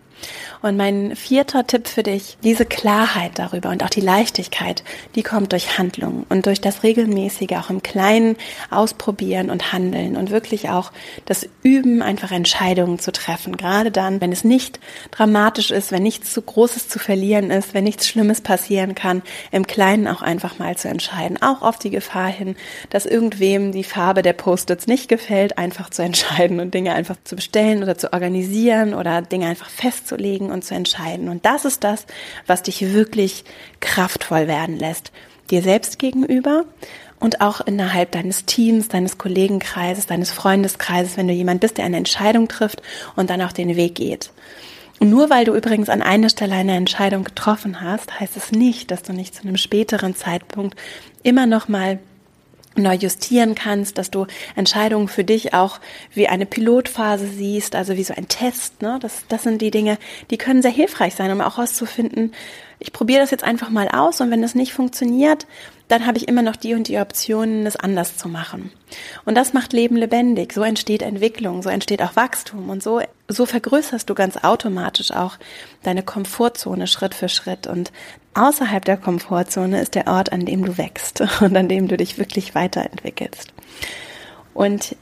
Und 0.61 0.77
mein 0.77 1.15
vierter 1.15 1.67
Tipp 1.67 1.87
für 1.87 2.03
dich, 2.03 2.37
diese 2.43 2.65
Klarheit 2.65 3.33
darüber 3.35 3.69
und 3.69 3.83
auch 3.83 3.89
die 3.89 4.01
Leichtigkeit, 4.01 4.83
die 5.15 5.23
kommt 5.23 5.51
durch 5.51 5.77
Handlung 5.77 6.25
und 6.29 6.45
durch 6.45 6.61
das 6.61 6.83
regelmäßige, 6.83 7.51
auch 7.57 7.69
im 7.69 7.83
Kleinen 7.83 8.37
ausprobieren 8.71 9.49
und 9.49 9.71
handeln 9.71 10.17
und 10.17 10.31
wirklich 10.31 10.69
auch 10.69 10.91
das 11.25 11.47
Üben, 11.63 12.01
einfach 12.01 12.31
Entscheidungen 12.31 12.99
zu 12.99 13.11
treffen. 13.11 13.57
Gerade 13.57 13.91
dann, 13.91 14.21
wenn 14.21 14.31
es 14.31 14.43
nicht 14.43 14.79
dramatisch 15.11 15.71
ist, 15.71 15.91
wenn 15.91 16.03
nichts 16.03 16.33
zu 16.33 16.41
Großes 16.41 16.87
zu 16.89 16.99
verlieren 16.99 17.51
ist, 17.51 17.73
wenn 17.73 17.83
nichts 17.83 18.07
Schlimmes 18.07 18.41
passieren 18.41 18.95
kann, 18.95 19.21
im 19.51 19.67
Kleinen 19.67 20.07
auch 20.07 20.21
einfach 20.21 20.59
mal 20.59 20.75
zu 20.77 20.87
entscheiden. 20.87 21.41
Auch 21.41 21.61
auf 21.61 21.77
die 21.77 21.89
Gefahr 21.89 22.29
hin, 22.29 22.55
dass 22.89 23.05
irgendwem 23.05 23.71
die 23.71 23.83
Farbe 23.83 24.21
der 24.21 24.33
Post-its 24.33 24.87
nicht 24.87 25.07
gefällt, 25.07 25.57
einfach 25.57 25.89
zu 25.89 26.01
entscheiden 26.01 26.59
und 26.59 26.73
Dinge 26.73 26.93
einfach 26.93 27.17
zu 27.23 27.35
bestellen 27.35 27.83
oder 27.83 27.97
zu 27.97 28.13
organisieren 28.13 28.93
oder 28.93 29.21
Dinge 29.21 29.47
einfach 29.47 29.69
festzulegen 30.07 30.51
und 30.51 30.63
zu 30.63 30.73
entscheiden. 30.73 31.29
Und 31.29 31.45
das 31.45 31.65
ist 31.65 31.83
das, 31.83 32.05
was 32.45 32.63
dich 32.63 32.93
wirklich 32.93 33.43
kraftvoll 33.79 34.47
werden 34.47 34.77
lässt. 34.77 35.11
Dir 35.51 35.61
selbst 35.61 35.99
gegenüber 35.99 36.65
und 37.19 37.41
auch 37.41 37.61
innerhalb 37.61 38.11
deines 38.11 38.45
Teams, 38.45 38.89
deines 38.89 39.17
Kollegenkreises, 39.17 40.07
deines 40.07 40.31
Freundeskreises, 40.31 41.17
wenn 41.17 41.27
du 41.27 41.33
jemand 41.33 41.61
bist, 41.61 41.77
der 41.77 41.85
eine 41.85 41.97
Entscheidung 41.97 42.47
trifft 42.47 42.81
und 43.15 43.29
dann 43.29 43.41
auch 43.41 43.51
den 43.51 43.75
Weg 43.75 43.95
geht. 43.95 44.31
Nur 44.99 45.29
weil 45.29 45.45
du 45.45 45.53
übrigens 45.53 45.89
an 45.89 46.01
einer 46.01 46.29
Stelle 46.29 46.55
eine 46.55 46.75
Entscheidung 46.75 47.23
getroffen 47.23 47.81
hast, 47.81 48.19
heißt 48.19 48.35
es 48.35 48.51
nicht, 48.51 48.89
dass 48.89 49.03
du 49.03 49.13
nicht 49.13 49.35
zu 49.35 49.43
einem 49.43 49.57
späteren 49.57 50.15
Zeitpunkt 50.15 50.75
immer 51.21 51.45
noch 51.45 51.67
mal 51.67 51.99
neu 52.77 52.95
justieren 52.95 53.55
kannst, 53.55 53.97
dass 53.97 54.11
du 54.11 54.27
Entscheidungen 54.55 55.07
für 55.07 55.23
dich 55.23 55.53
auch 55.53 55.79
wie 56.13 56.27
eine 56.27 56.45
Pilotphase 56.45 57.27
siehst, 57.27 57.75
also 57.75 57.95
wie 57.97 58.03
so 58.03 58.13
ein 58.13 58.27
Test. 58.27 58.81
Ne? 58.81 58.97
Das, 59.01 59.23
das 59.27 59.43
sind 59.43 59.61
die 59.61 59.71
Dinge, 59.71 59.97
die 60.31 60.37
können 60.37 60.61
sehr 60.61 60.71
hilfreich 60.71 61.15
sein, 61.15 61.31
um 61.31 61.41
auch 61.41 61.57
herauszufinden, 61.57 62.33
ich 62.79 62.93
probiere 62.93 63.21
das 63.21 63.31
jetzt 63.31 63.43
einfach 63.43 63.69
mal 63.69 63.89
aus 63.89 64.21
und 64.21 64.29
wenn 64.29 64.43
es 64.43 64.53
nicht 64.53 64.73
funktioniert, 64.73 65.47
dann 65.87 66.05
habe 66.05 66.17
ich 66.17 66.27
immer 66.27 66.41
noch 66.41 66.55
die 66.55 66.73
und 66.73 66.87
die 66.87 66.97
Optionen, 66.97 67.65
es 67.65 67.77
anders 67.77 68.17
zu 68.17 68.27
machen. 68.27 68.71
Und 69.25 69.35
das 69.35 69.53
macht 69.53 69.71
Leben 69.71 69.95
lebendig. 69.95 70.53
So 70.53 70.63
entsteht 70.63 71.01
Entwicklung, 71.01 71.63
so 71.63 71.69
entsteht 71.69 72.01
auch 72.01 72.15
Wachstum 72.15 72.69
und 72.69 72.83
so, 72.83 73.01
so 73.27 73.45
vergrößerst 73.45 74.09
du 74.09 74.13
ganz 74.13 74.37
automatisch 74.43 75.11
auch 75.11 75.37
deine 75.83 76.03
Komfortzone 76.03 76.87
Schritt 76.87 77.15
für 77.15 77.29
Schritt. 77.29 77.67
Und 77.67 77.91
außerhalb 78.33 78.83
der 78.83 78.97
Komfortzone 78.97 79.81
ist 79.81 79.95
der 79.95 80.07
Ort, 80.07 80.31
an 80.33 80.45
dem 80.45 80.65
du 80.65 80.77
wächst 80.77 81.21
und 81.41 81.55
an 81.55 81.69
dem 81.69 81.87
du 81.87 81.95
dich 81.95 82.17
wirklich 82.17 82.53
weiterentwickelst. 82.53 83.53
Und 84.53 84.95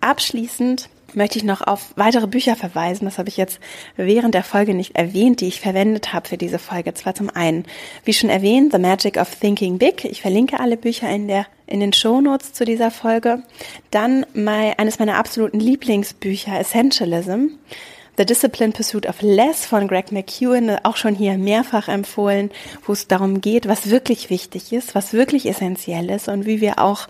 abschließend 0.00 0.88
möchte 1.14 1.38
ich 1.38 1.44
noch 1.44 1.60
auf 1.60 1.92
weitere 1.96 2.26
Bücher 2.26 2.56
verweisen. 2.56 3.04
Das 3.04 3.18
habe 3.18 3.28
ich 3.28 3.36
jetzt 3.36 3.60
während 3.96 4.34
der 4.34 4.44
Folge 4.44 4.74
nicht 4.74 4.96
erwähnt, 4.96 5.40
die 5.40 5.48
ich 5.48 5.60
verwendet 5.60 6.12
habe 6.12 6.28
für 6.28 6.36
diese 6.36 6.58
Folge. 6.58 6.94
Zwar 6.94 7.14
zum 7.14 7.30
einen, 7.30 7.64
wie 8.04 8.12
schon 8.12 8.30
erwähnt, 8.30 8.72
The 8.72 8.78
Magic 8.78 9.16
of 9.16 9.34
Thinking 9.34 9.78
Big. 9.78 10.04
Ich 10.04 10.22
verlinke 10.22 10.60
alle 10.60 10.76
Bücher 10.76 11.08
in 11.10 11.28
der 11.28 11.46
in 11.66 11.80
den 11.80 11.92
Shownotes 11.92 12.52
zu 12.52 12.64
dieser 12.64 12.90
Folge. 12.90 13.42
Dann 13.90 14.26
mein, 14.34 14.76
eines 14.76 14.98
meiner 14.98 15.16
absoluten 15.16 15.60
Lieblingsbücher, 15.60 16.58
Essentialism. 16.58 17.46
The 18.16 18.26
Disciplined 18.26 18.74
Pursuit 18.74 19.06
of 19.06 19.22
Less 19.22 19.64
von 19.64 19.88
Greg 19.88 20.12
McEwen, 20.12 20.76
auch 20.84 20.96
schon 20.96 21.14
hier 21.14 21.38
mehrfach 21.38 21.88
empfohlen, 21.88 22.50
wo 22.84 22.92
es 22.92 23.06
darum 23.06 23.40
geht, 23.40 23.66
was 23.66 23.88
wirklich 23.88 24.28
wichtig 24.28 24.72
ist, 24.72 24.94
was 24.94 25.14
wirklich 25.14 25.46
essentiell 25.46 26.10
ist 26.10 26.28
und 26.28 26.44
wie 26.44 26.60
wir 26.60 26.80
auch 26.80 27.08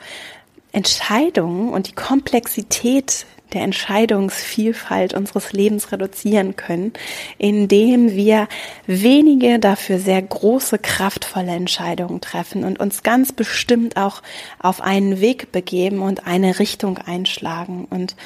Entscheidungen 0.72 1.70
und 1.70 1.88
die 1.88 1.94
Komplexität 1.94 3.26
der 3.54 3.62
Entscheidungsvielfalt 3.62 5.14
unseres 5.14 5.52
Lebens 5.52 5.92
reduzieren 5.92 6.56
können, 6.56 6.92
indem 7.38 8.12
wir 8.12 8.48
wenige 8.86 9.58
dafür 9.58 9.98
sehr 9.98 10.22
große, 10.22 10.78
kraftvolle 10.78 11.52
Entscheidungen 11.52 12.20
treffen 12.20 12.64
und 12.64 12.80
uns 12.80 13.02
ganz 13.02 13.32
bestimmt 13.32 13.96
auch 13.96 14.22
auf 14.58 14.80
einen 14.80 15.20
Weg 15.20 15.52
begeben 15.52 16.00
und 16.00 16.26
eine 16.26 16.58
Richtung 16.58 16.98
einschlagen. 16.98 17.86
Und 17.90 18.16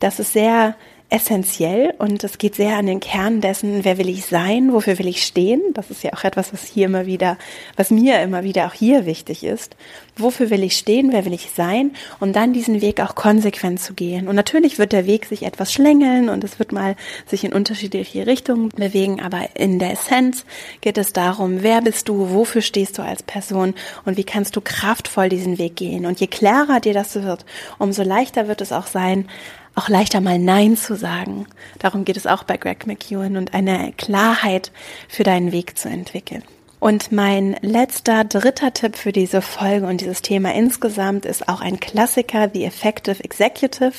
das 0.00 0.18
ist 0.18 0.32
sehr 0.32 0.76
essentiell 1.14 1.94
und 1.98 2.24
es 2.24 2.38
geht 2.38 2.56
sehr 2.56 2.76
an 2.76 2.86
den 2.86 2.98
Kern 2.98 3.40
dessen, 3.40 3.84
wer 3.84 3.98
will 3.98 4.08
ich 4.08 4.26
sein, 4.26 4.72
wofür 4.72 4.98
will 4.98 5.06
ich 5.06 5.24
stehen. 5.24 5.62
Das 5.72 5.88
ist 5.92 6.02
ja 6.02 6.12
auch 6.12 6.24
etwas, 6.24 6.52
was 6.52 6.64
hier 6.64 6.86
immer 6.86 7.06
wieder, 7.06 7.38
was 7.76 7.92
mir 7.92 8.20
immer 8.20 8.42
wieder 8.42 8.66
auch 8.66 8.72
hier 8.72 9.06
wichtig 9.06 9.44
ist. 9.44 9.76
Wofür 10.16 10.50
will 10.50 10.64
ich 10.64 10.76
stehen, 10.76 11.12
wer 11.12 11.24
will 11.24 11.32
ich 11.32 11.50
sein 11.54 11.92
und 12.18 12.34
dann 12.34 12.52
diesen 12.52 12.80
Weg 12.80 13.00
auch 13.00 13.14
konsequent 13.14 13.80
zu 13.80 13.94
gehen. 13.94 14.26
Und 14.26 14.34
natürlich 14.34 14.78
wird 14.80 14.92
der 14.92 15.06
Weg 15.06 15.26
sich 15.26 15.44
etwas 15.44 15.72
schlängeln 15.72 16.28
und 16.28 16.42
es 16.42 16.58
wird 16.58 16.72
mal 16.72 16.96
sich 17.28 17.44
in 17.44 17.52
unterschiedliche 17.52 18.26
Richtungen 18.26 18.70
bewegen, 18.70 19.20
aber 19.20 19.50
in 19.54 19.78
der 19.78 19.92
Essenz 19.92 20.44
geht 20.80 20.98
es 20.98 21.12
darum, 21.12 21.62
wer 21.62 21.80
bist 21.80 22.08
du, 22.08 22.30
wofür 22.30 22.60
stehst 22.60 22.98
du 22.98 23.02
als 23.02 23.22
Person 23.22 23.74
und 24.04 24.16
wie 24.16 24.24
kannst 24.24 24.56
du 24.56 24.60
kraftvoll 24.60 25.28
diesen 25.28 25.58
Weg 25.58 25.76
gehen. 25.76 26.06
Und 26.06 26.18
je 26.18 26.26
klarer 26.26 26.80
dir 26.80 26.92
das 26.92 27.14
wird, 27.14 27.44
umso 27.78 28.02
leichter 28.02 28.48
wird 28.48 28.60
es 28.60 28.72
auch 28.72 28.88
sein, 28.88 29.28
auch 29.74 29.88
leichter 29.88 30.20
mal 30.20 30.38
Nein 30.38 30.76
zu 30.76 30.96
sagen. 30.96 31.46
Darum 31.78 32.04
geht 32.04 32.16
es 32.16 32.26
auch 32.26 32.44
bei 32.44 32.56
Greg 32.56 32.86
McEwen 32.86 33.36
und 33.36 33.54
eine 33.54 33.92
Klarheit 33.96 34.72
für 35.08 35.24
deinen 35.24 35.52
Weg 35.52 35.78
zu 35.78 35.88
entwickeln. 35.88 36.42
Und 36.84 37.12
mein 37.12 37.56
letzter, 37.62 38.24
dritter 38.24 38.74
Tipp 38.74 38.96
für 38.96 39.12
diese 39.12 39.40
Folge 39.40 39.86
und 39.86 40.02
dieses 40.02 40.20
Thema 40.20 40.54
insgesamt 40.54 41.24
ist 41.24 41.48
auch 41.48 41.62
ein 41.62 41.80
Klassiker, 41.80 42.50
The 42.52 42.64
Effective 42.64 43.24
Executive 43.24 43.94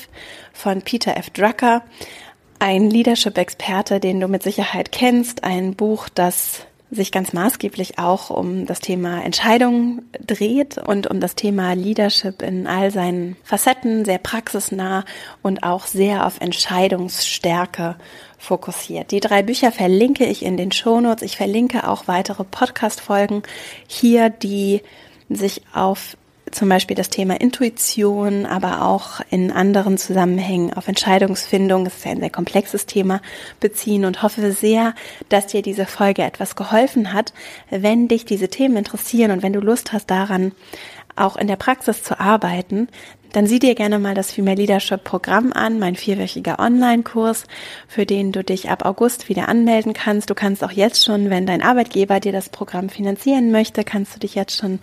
von 0.53 0.83
Peter 0.83 1.17
F. 1.17 1.31
Drucker. 1.31 1.81
Ein 2.59 2.89
Leadership-Experte, 2.89 3.99
den 3.99 4.19
du 4.19 4.27
mit 4.27 4.43
Sicherheit 4.43 4.91
kennst. 4.91 5.43
Ein 5.43 5.73
Buch, 5.73 6.09
das 6.09 6.67
sich 6.95 7.11
ganz 7.11 7.33
maßgeblich 7.33 7.99
auch 7.99 8.29
um 8.29 8.65
das 8.65 8.79
Thema 8.79 9.23
Entscheidungen 9.23 10.09
dreht 10.25 10.77
und 10.77 11.07
um 11.07 11.19
das 11.19 11.35
Thema 11.35 11.73
Leadership 11.73 12.41
in 12.41 12.67
all 12.67 12.91
seinen 12.91 13.35
Facetten, 13.43 14.05
sehr 14.05 14.17
praxisnah 14.17 15.05
und 15.41 15.63
auch 15.63 15.85
sehr 15.85 16.25
auf 16.25 16.41
Entscheidungsstärke 16.41 17.95
fokussiert. 18.37 19.11
Die 19.11 19.19
drei 19.19 19.43
Bücher 19.43 19.71
verlinke 19.71 20.25
ich 20.25 20.43
in 20.43 20.57
den 20.57 20.71
Shownotes. 20.71 21.23
Ich 21.23 21.37
verlinke 21.37 21.87
auch 21.87 22.07
weitere 22.07 22.43
Podcast-Folgen 22.43 23.43
hier, 23.87 24.29
die 24.29 24.81
sich 25.29 25.61
auf 25.73 26.17
zum 26.55 26.69
Beispiel 26.69 26.95
das 26.95 27.09
Thema 27.09 27.39
Intuition, 27.39 28.45
aber 28.45 28.81
auch 28.83 29.19
in 29.29 29.51
anderen 29.51 29.97
Zusammenhängen 29.97 30.73
auf 30.73 30.87
Entscheidungsfindung, 30.87 31.83
das 31.83 31.97
ist 31.97 32.05
ja 32.05 32.11
ein 32.11 32.21
sehr 32.21 32.29
komplexes 32.29 32.85
Thema, 32.85 33.21
beziehen 33.59 34.05
und 34.05 34.23
hoffe 34.23 34.51
sehr, 34.51 34.95
dass 35.29 35.47
dir 35.47 35.61
diese 35.61 35.85
Folge 35.85 36.23
etwas 36.23 36.55
geholfen 36.55 37.13
hat. 37.13 37.33
Wenn 37.69 38.07
dich 38.07 38.25
diese 38.25 38.47
Themen 38.47 38.77
interessieren 38.77 39.31
und 39.31 39.43
wenn 39.43 39.53
du 39.53 39.59
Lust 39.59 39.91
hast 39.91 40.09
daran, 40.09 40.53
auch 41.17 41.35
in 41.35 41.47
der 41.47 41.55
Praxis 41.55 42.03
zu 42.03 42.19
arbeiten, 42.19 42.87
dann 43.35 43.47
sieh 43.47 43.59
dir 43.59 43.75
gerne 43.75 43.99
mal 43.99 44.15
das 44.15 44.31
Female 44.31 44.55
Leadership 44.55 45.03
Programm 45.03 45.51
an, 45.51 45.77
mein 45.77 45.97
vierwöchiger 45.97 46.57
Online-Kurs, 46.57 47.47
für 47.85 48.05
den 48.05 48.31
du 48.31 48.45
dich 48.45 48.69
ab 48.69 48.85
August 48.85 49.27
wieder 49.27 49.49
anmelden 49.49 49.91
kannst. 49.91 50.29
Du 50.29 50.35
kannst 50.35 50.63
auch 50.63 50.71
jetzt 50.71 51.03
schon, 51.03 51.29
wenn 51.29 51.45
dein 51.45 51.61
Arbeitgeber 51.61 52.21
dir 52.21 52.31
das 52.31 52.47
Programm 52.47 52.87
finanzieren 52.87 53.51
möchte, 53.51 53.83
kannst 53.83 54.15
du 54.15 54.19
dich 54.19 54.35
jetzt 54.35 54.55
schon 54.55 54.79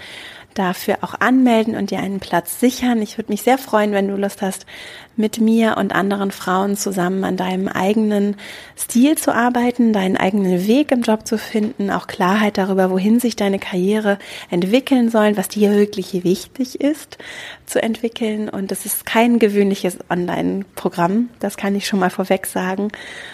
dafür 0.55 0.99
auch 1.03 1.15
anmelden 1.21 1.77
und 1.77 1.91
dir 1.91 1.99
einen 1.99 2.21
Platz 2.21 2.61
sichern. 2.61 3.03
Ich 3.03 3.19
würde 3.19 3.33
mich 3.33 3.43
sehr 3.43 3.59
freuen, 3.59 3.93
wenn 3.93 4.09
du 4.09 4.17
Lust 4.17 4.43
hast, 4.43 4.67
mit 5.17 5.41
mir 5.41 5.77
und 5.77 5.95
anderen 5.95 6.31
Frauen 6.31 6.77
zusammen 6.77 7.25
an 7.25 7.37
deinem 7.37 7.69
eigenen 7.69 8.37
Stil 8.79 9.17
zu 9.17 9.35
arbeiten, 9.35 9.93
deinen 9.93 10.17
eigenen 10.17 10.67
Weg 10.67 10.91
im 10.91 11.03
Job 11.03 11.27
zu 11.27 11.39
finden, 11.39 11.91
auch 11.91 12.07
Klarheit 12.07 12.59
darüber, 12.59 12.91
wohin 12.91 13.21
sich 13.21 13.37
deine 13.37 13.59
Karriere 13.59 14.19
entwickeln 14.51 15.11
soll, 15.11 15.37
was 15.37 15.49
dir 15.49 15.73
wirklich 15.73 16.25
wichtig 16.25 16.81
ist 16.81 17.19
zu 17.67 17.83
entwickeln. 17.83 18.49
Und 18.49 18.71
das 18.71 18.87
ist 18.87 19.07
kein 19.07 19.39
gewöhnliches 19.39 19.99
Online-Programm, 20.11 21.31
das 21.41 21.57
kann 21.57 21.75
ich 21.75 21.87
schon 21.87 22.01
mal 22.01 22.11
vorweg 22.11 22.47
sagen, 22.47 22.89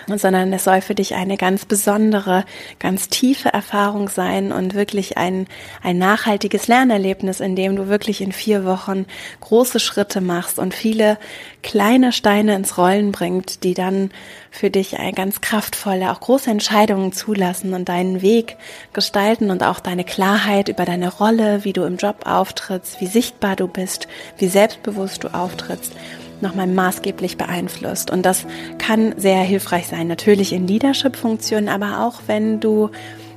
sondern 0.06 0.52
es 0.52 0.64
soll 0.64 0.80
für 0.80 0.94
dich 0.94 1.14
eine 1.14 1.36
ganz 1.36 1.64
besondere, 1.64 2.44
ganz 2.78 3.08
tiefe 3.08 3.48
Erfahrung 3.50 4.08
sein 4.08 4.52
und 4.52 4.74
wirklich 4.74 5.16
ein, 5.16 5.46
ein 5.82 5.98
nachhaltiges 5.98 6.68
Lernerlebnis, 6.68 7.40
in 7.40 7.56
dem 7.56 7.76
du 7.76 7.88
wirklich 7.88 8.20
in 8.20 8.32
vier 8.32 8.64
Wochen 8.64 9.06
große 9.40 9.80
Schritte 9.80 10.20
machst 10.20 10.58
und 10.58 10.74
viele 10.74 11.18
kleine 11.68 12.12
Steine 12.12 12.56
ins 12.56 12.78
Rollen 12.78 13.12
bringt, 13.12 13.62
die 13.62 13.74
dann 13.74 14.10
für 14.50 14.70
dich 14.70 14.96
ganz 15.14 15.42
kraftvolle, 15.42 16.10
auch 16.10 16.20
große 16.20 16.50
Entscheidungen 16.50 17.12
zulassen 17.12 17.74
und 17.74 17.90
deinen 17.90 18.22
Weg 18.22 18.56
gestalten 18.94 19.50
und 19.50 19.62
auch 19.62 19.78
deine 19.78 20.04
Klarheit 20.04 20.70
über 20.70 20.86
deine 20.86 21.12
Rolle, 21.12 21.64
wie 21.64 21.74
du 21.74 21.82
im 21.84 21.98
Job 21.98 22.24
auftrittst, 22.24 23.02
wie 23.02 23.06
sichtbar 23.06 23.54
du 23.54 23.68
bist, 23.68 24.08
wie 24.38 24.48
selbstbewusst 24.48 25.24
du 25.24 25.28
auftrittst 25.28 25.92
nochmal 26.40 26.68
maßgeblich 26.68 27.36
beeinflusst. 27.36 28.10
Und 28.10 28.22
das 28.24 28.46
kann 28.78 29.14
sehr 29.18 29.40
hilfreich 29.40 29.88
sein, 29.88 30.06
natürlich 30.06 30.52
in 30.54 30.68
Leadership-Funktionen, 30.68 31.68
aber 31.68 32.06
auch 32.06 32.22
wenn 32.28 32.60
du 32.60 32.90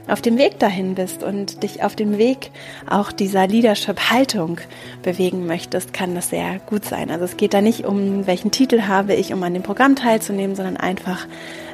auf 0.08 0.22
dem 0.22 0.38
Weg 0.38 0.60
dahin 0.60 0.96
bist 0.96 1.24
und 1.24 1.64
dich 1.64 1.84
auf 1.84 1.96
dem 1.96 2.18
Weg 2.18 2.52
auch 2.90 3.12
dieser 3.12 3.48
Leadership-Haltung 3.48 4.60
bewegen 5.04 5.46
möchtest, 5.46 5.94
kann 5.94 6.16
das 6.16 6.30
sehr 6.30 6.60
gut 6.66 6.86
sein. 6.86 7.12
Also 7.12 7.26
es 7.26 7.38
geht 7.38 7.54
da 7.54 7.62
nicht 7.62 7.86
um, 7.86 8.28
welchen 8.28 8.52
Titel 8.52 8.84
habe 8.84 9.14
ich, 9.14 9.34
um 9.34 9.42
an 9.44 9.54
dem 9.54 9.64
Programm 9.64 9.96
teilzunehmen, 9.96 10.56
sondern 10.56 10.78
einfach, 10.78 11.28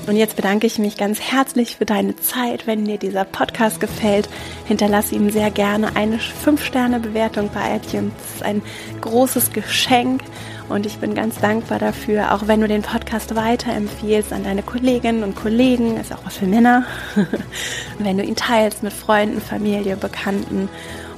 Und 0.06 0.16
jetzt 0.16 0.34
bedanke 0.34 0.66
ich 0.66 0.78
mich 0.78 0.96
ganz 0.96 1.20
herzlich 1.20 1.76
für 1.76 1.84
deine 1.84 2.16
Zeit. 2.16 2.66
Wenn 2.66 2.86
dir 2.86 2.98
dieser 2.98 3.24
Podcast 3.24 3.78
gefällt, 3.80 4.28
hinterlasse 4.66 5.14
ihm 5.14 5.30
sehr 5.30 5.50
gerne 5.50 5.94
eine 5.94 6.16
5-Sterne-Bewertung 6.16 7.50
bei 7.54 7.76
iTunes. 7.76 8.12
Das 8.16 8.34
ist 8.36 8.42
ein 8.42 8.62
großes 9.02 9.52
Geschenk 9.52 10.22
und 10.68 10.86
ich 10.86 10.98
bin 10.98 11.14
ganz 11.14 11.38
dankbar 11.38 11.78
dafür, 11.78 12.34
auch 12.34 12.48
wenn 12.48 12.60
du 12.60 12.66
den 12.66 12.82
Podcast 12.82 13.36
weiterempfiehlst 13.36 14.32
an 14.32 14.44
deine 14.44 14.62
Kolleginnen 14.62 15.22
und 15.22 15.36
Kollegen, 15.36 15.96
ist 15.98 16.12
auch 16.12 16.24
was 16.24 16.38
für 16.38 16.46
Männer, 16.46 16.84
wenn 17.98 18.16
du 18.16 18.24
ihn 18.24 18.36
teilst 18.36 18.82
mit 18.82 18.92
Freunden, 18.92 19.40
Familie, 19.40 19.96
Bekannten 19.96 20.68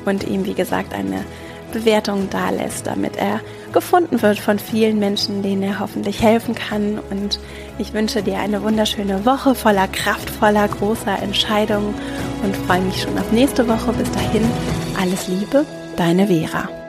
und 0.04 0.24
ihm, 0.24 0.44
wie 0.44 0.54
gesagt, 0.54 0.92
eine 0.92 1.24
Bewertung 1.72 2.28
da 2.30 2.50
lässt, 2.50 2.86
damit 2.86 3.16
er 3.16 3.40
gefunden 3.72 4.22
wird 4.22 4.38
von 4.38 4.58
vielen 4.58 4.98
Menschen, 4.98 5.42
denen 5.42 5.62
er 5.62 5.80
hoffentlich 5.80 6.22
helfen 6.22 6.54
kann. 6.54 6.98
Und 7.10 7.40
ich 7.78 7.92
wünsche 7.92 8.22
dir 8.22 8.38
eine 8.38 8.62
wunderschöne 8.62 9.24
Woche 9.24 9.54
voller 9.54 9.88
kraftvoller, 9.88 10.68
großer 10.68 11.22
Entscheidungen 11.22 11.94
und 12.42 12.56
freue 12.56 12.82
mich 12.82 13.02
schon 13.02 13.18
auf 13.18 13.32
nächste 13.32 13.66
Woche. 13.68 13.92
Bis 13.92 14.10
dahin, 14.12 14.44
alles 15.00 15.28
Liebe, 15.28 15.64
deine 15.96 16.26
Vera. 16.26 16.81